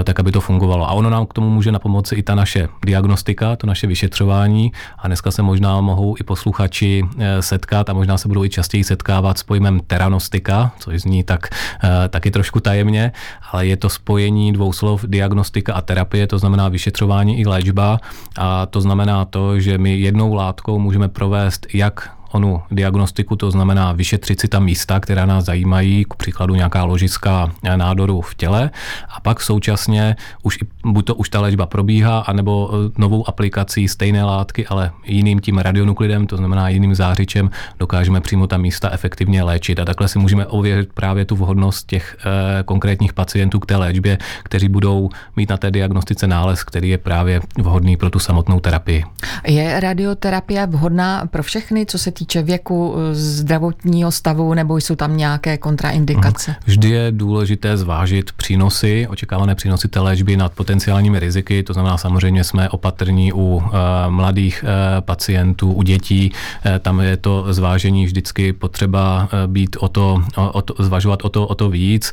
tak 0.04 0.20
aby 0.20 0.33
to 0.33 0.40
fungovalo. 0.40 0.88
A 0.88 0.92
ono 0.92 1.11
nám 1.11 1.26
k 1.26 1.33
tomu 1.33 1.50
může 1.50 1.72
na 1.72 1.78
pomoci 1.78 2.14
i 2.14 2.22
ta 2.22 2.35
naše 2.35 2.68
diagnostika, 2.85 3.56
to 3.56 3.66
naše 3.66 3.87
vyšetřování 3.87 4.72
a 4.98 5.06
dneska 5.06 5.30
se 5.30 5.42
možná 5.42 5.80
mohou 5.80 6.16
i 6.20 6.22
posluchači 6.24 7.04
eh, 7.18 7.42
setkat 7.42 7.90
a 7.90 7.92
možná 7.92 8.18
se 8.18 8.28
budou 8.28 8.44
i 8.44 8.48
častěji 8.48 8.85
setkávat 8.85 9.38
s 9.38 9.42
pojmem 9.42 9.80
teranostika, 9.87 10.72
což 10.78 11.00
zní 11.00 11.24
tak 11.24 11.48
eh, 11.85 12.09
taky 12.09 12.30
trošku 12.30 12.61
tajemně, 12.61 13.12
ale 13.52 13.66
je 13.66 13.76
to 13.76 13.88
spojení 13.88 14.52
dvou 14.52 14.72
slov 14.72 15.04
diagnostika 15.04 15.74
a 15.74 15.80
terapie, 15.80 16.26
to 16.26 16.38
znamená 16.38 16.68
vyšetřování 16.68 17.40
i 17.40 17.46
léčba 17.46 18.00
a 18.38 18.66
to 18.66 18.80
znamená 18.80 19.24
to, 19.24 19.61
že 19.61 19.78
my 19.78 19.98
jednou 19.98 20.35
látkou 20.35 20.78
můžeme 20.78 21.09
provést 21.09 21.66
jak 21.74 22.19
onu 22.32 22.62
diagnostiku, 22.70 23.36
to 23.36 23.50
znamená 23.50 23.92
vyšetřit 23.92 24.40
si 24.40 24.48
ta 24.48 24.60
místa, 24.60 25.00
která 25.00 25.26
nás 25.26 25.44
zajímají, 25.44 26.04
k 26.04 26.14
příkladu 26.14 26.54
nějaká 26.54 26.84
ložiska 26.84 27.52
nádoru 27.76 28.20
v 28.20 28.34
těle 28.34 28.70
a 29.08 29.20
pak 29.20 29.40
současně 29.40 30.16
už 30.42 30.58
buď 30.84 31.06
to 31.06 31.14
už 31.14 31.28
ta 31.28 31.40
léčba 31.40 31.66
probíhá, 31.66 32.18
anebo 32.18 32.70
e, 32.72 33.00
novou 33.00 33.28
aplikací 33.28 33.88
stejné 33.88 34.24
látky, 34.24 34.66
ale 34.66 34.90
jiným 35.04 35.40
tím 35.40 35.58
radionuklidem, 35.58 36.26
to 36.26 36.36
znamená 36.36 36.68
jiným 36.68 36.94
zářičem, 36.94 37.50
dokážeme 37.78 38.20
přímo 38.20 38.46
ta 38.46 38.56
místa 38.56 38.90
efektivně 38.92 39.42
léčit. 39.42 39.78
A 39.80 39.84
takhle 39.84 40.08
si 40.08 40.18
můžeme 40.18 40.46
ověřit 40.46 40.92
právě 40.92 41.24
tu 41.24 41.36
vhodnost 41.36 41.86
těch 41.86 42.16
e, 42.60 42.62
konkrétních 42.62 43.12
pacientů 43.12 43.58
k 43.58 43.66
té 43.66 43.76
léčbě, 43.76 44.18
kteří 44.42 44.68
budou 44.68 45.10
mít 45.36 45.50
na 45.50 45.56
té 45.56 45.70
diagnostice 45.70 46.26
nález, 46.26 46.64
který 46.64 46.88
je 46.88 46.98
právě 46.98 47.40
vhodný 47.58 47.96
pro 47.96 48.10
tu 48.10 48.18
samotnou 48.18 48.60
terapii. 48.60 49.04
Je 49.46 49.80
radioterapie 49.80 50.66
vhodná 50.66 51.26
pro 51.26 51.42
všechny, 51.42 51.86
co 51.86 51.98
se 51.98 52.10
týče 52.20 52.42
věku, 52.42 52.94
eh, 52.96 53.14
zdravotního 53.14 54.11
stavu, 54.11 54.54
nebo 54.54 54.76
jsou 54.76 54.94
tam 54.96 55.16
nějaké 55.16 55.59
kontraindikace? 55.59 56.54
Vždy 56.66 56.88
je 56.88 57.12
důležité 57.12 57.76
zvážit 57.76 58.33
přínosy, 58.33 59.06
očekávané 59.09 59.54
přínosy 59.54 59.88
té 59.88 60.00
léčby 60.00 60.37
nad 60.37 60.52
potenciálními 60.52 61.18
riziky, 61.20 61.62
to 61.62 61.72
znamená 61.72 61.96
samozřejmě 61.96 62.44
jsme 62.44 62.68
opatrní 62.68 63.33
u 63.33 63.38
uh, 63.38 63.62
mladých 64.09 64.64
uh, 64.64 65.00
pacientů, 65.00 65.72
u 65.72 65.83
dětí, 65.83 66.33
tam 66.80 67.00
je 67.00 67.16
to 67.16 67.46
zvážení 67.50 68.06
vždycky 68.06 68.52
potřeba 68.52 69.28
být 69.46 69.76
o 69.80 69.88
to, 69.88 70.22
o, 70.37 70.62
to, 70.62 70.74
zvažovat 70.85 71.24
o 71.24 71.28
to, 71.28 71.46
o 71.46 71.54
to 71.54 71.70
víc. 71.70 72.12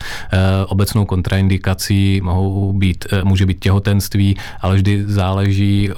Obecnou 0.68 1.06
kontraindikací 1.06 2.22
mohou 2.24 2.74
být, 2.74 3.06
může 3.24 3.46
být 3.46 3.60
těhotenství, 3.60 4.38
ale 4.62 4.76
vždy 4.76 5.04
záleží 5.08 5.90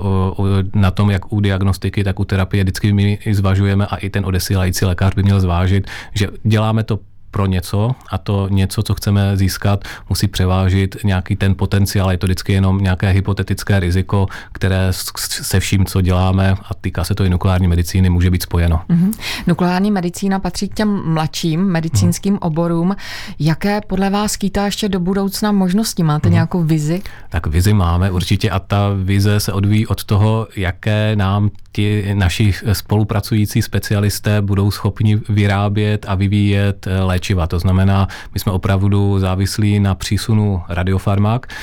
na 0.74 0.92
tom, 0.92 1.10
jak 1.10 1.34
u 1.34 1.40
diagnostiky, 1.40 2.04
tak 2.04 2.20
u 2.20 2.26
terapie 2.26 2.64
vždycky 2.64 2.94
my 2.94 3.20
zvažujeme 3.32 3.86
a 3.86 3.99
i 4.00 4.10
ten 4.10 4.26
odesílající 4.26 4.86
lékař 4.86 5.16
by 5.16 5.24
měl 5.24 5.40
zvážit, 5.40 5.88
že 6.14 6.28
děláme 6.44 6.84
to 6.84 7.00
pro 7.32 7.46
něco 7.46 7.92
a 8.10 8.18
to 8.18 8.48
něco, 8.52 8.84
co 8.84 8.96
chceme 8.96 9.38
získat, 9.38 9.84
musí 10.10 10.28
převážit 10.28 10.96
nějaký 11.04 11.36
ten 11.36 11.56
potenciál. 11.56 12.12
Je 12.12 12.18
to 12.18 12.28
vždycky 12.28 12.54
jenom 12.54 12.78
nějaké 12.78 13.10
hypotetické 13.10 13.80
riziko, 13.80 14.28
které 14.52 14.88
se 15.28 15.60
vším, 15.60 15.86
co 15.86 16.02
děláme 16.02 16.52
a 16.52 16.74
týká 16.82 17.04
se 17.04 17.16
to 17.16 17.24
i 17.24 17.30
nukleární 17.30 17.68
medicíny, 17.68 18.10
může 18.10 18.32
být 18.32 18.44
spojeno. 18.44 18.82
Mm-hmm. 18.90 19.12
Nukleární 19.48 19.92
medicína 19.92 20.40
patří 20.40 20.70
k 20.70 20.74
těm 20.74 21.02
mladším 21.06 21.64
medicínským 21.64 22.34
mm. 22.34 22.40
oborům. 22.42 22.96
Jaké 23.40 23.82
podle 23.82 24.10
vás 24.10 24.32
skýtá 24.32 24.66
ještě 24.66 24.90
do 24.90 25.00
budoucna 25.00 25.52
možnosti? 25.52 26.04
Máte 26.04 26.30
mm. 26.30 26.34
nějakou 26.34 26.64
vizi? 26.64 27.02
Tak 27.30 27.48
vizi 27.48 27.74
máme 27.74 28.12
určitě 28.12 28.50
a 28.50 28.60
ta 28.60 28.90
vize 29.04 29.40
se 29.40 29.54
odvíjí 29.54 29.88
od 29.88 30.04
toho, 30.04 30.48
jaké 30.56 31.16
nám 31.16 31.50
ti 31.72 32.14
naši 32.14 32.54
spolupracující 32.74 33.62
specialisté 33.62 34.42
budou 34.42 34.72
schopni 34.72 35.22
vyrábět 35.30 36.06
a 36.10 36.16
vyvíjet 36.16 36.88
léčiva. 37.06 37.48
To 37.48 37.60
znamená, 37.60 38.08
my 38.34 38.40
jsme 38.40 38.52
opravdu 38.52 39.20
závislí 39.20 39.80
na 39.80 39.96
přísunu 39.96 40.62
radiofarmak, 40.70 41.54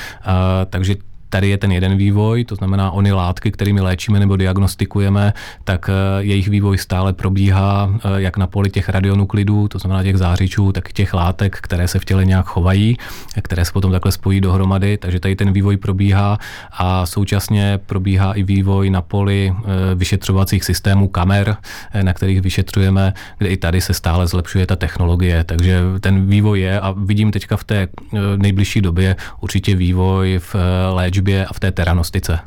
takže 0.71 0.95
Tady 1.29 1.49
je 1.49 1.59
ten 1.59 1.73
jeden 1.73 1.97
vývoj, 1.97 2.45
to 2.45 2.55
znamená 2.55 2.91
ony 2.91 3.13
látky, 3.13 3.53
kterými 3.53 3.81
léčíme 3.81 4.21
nebo 4.21 4.37
diagnostikujeme, 4.37 5.33
tak 5.65 5.91
eh, 5.91 6.23
jejich 6.23 6.49
vývoj 6.49 6.79
stále 6.79 7.13
probíhá 7.13 7.91
eh, 7.95 8.01
jak 8.17 8.37
na 8.37 8.47
poli 8.47 8.71
těch 8.71 8.89
radionuklidů, 8.89 9.69
to 9.69 9.79
znamená 9.79 10.03
těch 10.03 10.19
zářičů, 10.19 10.73
tak 10.73 10.93
těch 10.93 11.15
látek, 11.15 11.59
které 11.61 11.89
se 11.89 11.99
v 11.99 12.05
těle 12.05 12.25
nějak 12.25 12.47
chovají, 12.47 12.97
které 13.43 13.65
se 13.65 13.73
potom 13.73 13.93
takhle 13.93 14.13
spojí 14.13 14.41
dohromady, 14.41 14.97
takže 14.99 15.21
tady 15.21 15.37
ten 15.37 15.53
vývoj 15.53 15.77
probíhá 15.77 16.39
a 16.73 17.07
současně 17.07 17.79
probíhá 17.87 18.33
i 18.33 18.43
vývoj 18.43 18.91
na 18.91 19.03
poli 19.03 19.53
eh, 19.53 19.95
vyšetřovacích 19.95 20.65
systémů 20.65 21.09
kamer, 21.09 21.57
na 22.03 22.13
kterých 22.13 22.41
vyšetřujeme, 22.41 23.13
kde 23.39 23.49
i 23.49 23.57
tady 23.57 23.81
se 23.81 23.95
stále 23.95 24.27
zlepšuje 24.27 24.67
ta 24.67 24.77
technologie, 24.77 25.45
takže 25.45 25.81
ten 26.01 26.27
vývoj 26.27 26.61
je 26.61 26.81
a 26.81 26.95
vidím 26.97 27.31
teďka 27.31 27.57
v 27.57 27.65
té 27.65 27.89
nejbližší 28.37 28.81
době 28.81 29.17
určitě 29.41 29.77
vývoj 29.77 30.39
v 30.39 30.57
léčbě 30.93 31.16
léčbě 31.17 31.47
a 31.47 31.53
v 31.53 31.61
té 31.61 31.73
teranostice. 31.73 32.39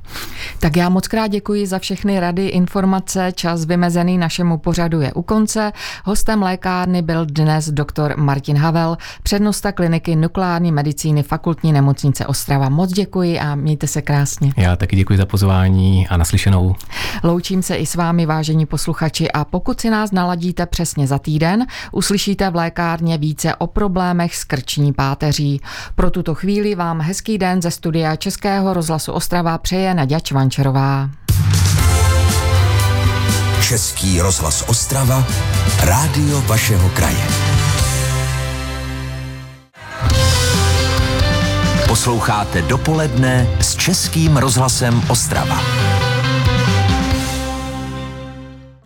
Tak 0.60 0.78
já 0.78 0.90
moc 0.90 1.08
krát 1.08 1.28
děkuji 1.28 1.68
za 1.68 1.80
všechny 1.80 2.20
rady, 2.20 2.48
informace. 2.48 3.32
Čas 3.36 3.66
vymezený 3.66 4.18
našemu 4.18 4.58
pořadu 4.58 5.02
je 5.02 5.14
u 5.14 5.22
konce. 5.22 5.72
Hostem 6.06 6.42
lékárny 6.42 7.02
byl 7.02 7.26
dnes 7.26 7.70
doktor 7.70 8.14
Martin 8.18 8.58
Havel, 8.58 8.98
přednosta 9.24 9.72
kliniky 9.72 10.16
nukleární 10.16 10.72
medicíny 10.72 11.24
fakultní 11.24 11.74
nemocnice 11.74 12.26
Ostrava. 12.26 12.70
Moc 12.70 12.92
děkuji 12.92 13.40
a 13.40 13.56
mějte 13.56 13.88
se 13.88 14.02
krásně. 14.02 14.54
Já 14.58 14.76
taky 14.76 14.96
děkuji 14.96 15.18
za 15.18 15.26
pozvání 15.26 16.08
a 16.08 16.18
naslyšenou. 16.18 16.76
Loučím 17.24 17.64
se 17.64 17.76
i 17.76 17.86
s 17.86 17.96
vámi, 17.96 18.26
vážení 18.26 18.66
posluchači, 18.66 19.32
a 19.32 19.46
pokud 19.46 19.82
si 19.82 19.90
nás 19.90 20.12
naladíte 20.12 20.66
přesně 20.66 21.08
za 21.08 21.20
týden, 21.20 21.66
uslyšíte 21.92 22.50
v 22.50 22.56
lékárně 22.56 23.18
více 23.18 23.56
o 23.56 23.68
problémech 23.68 24.36
s 24.36 24.44
krční 24.44 24.94
páteří. 24.94 25.62
Pro 25.96 26.12
tuto 26.12 26.36
chvíli 26.36 26.76
vám 26.76 27.02
hezký 27.02 27.38
den 27.38 27.62
ze 27.62 27.72
studia 27.72 28.16
Českého 28.60 28.74
rozhlasu 28.74 29.12
Ostrava 29.12 29.58
přeje 29.58 29.94
Naděja 29.94 30.20
Čvančerová. 30.20 31.10
Český 33.62 34.22
rozhlas 34.22 34.64
Ostrava, 34.68 35.24
rádio 35.84 36.42
vašeho 36.42 36.90
kraje. 36.90 37.24
Posloucháte 41.88 42.62
dopoledne 42.62 43.48
s 43.60 43.76
Českým 43.76 44.38
rozhlasem 44.38 45.04
Ostrava. 45.10 45.62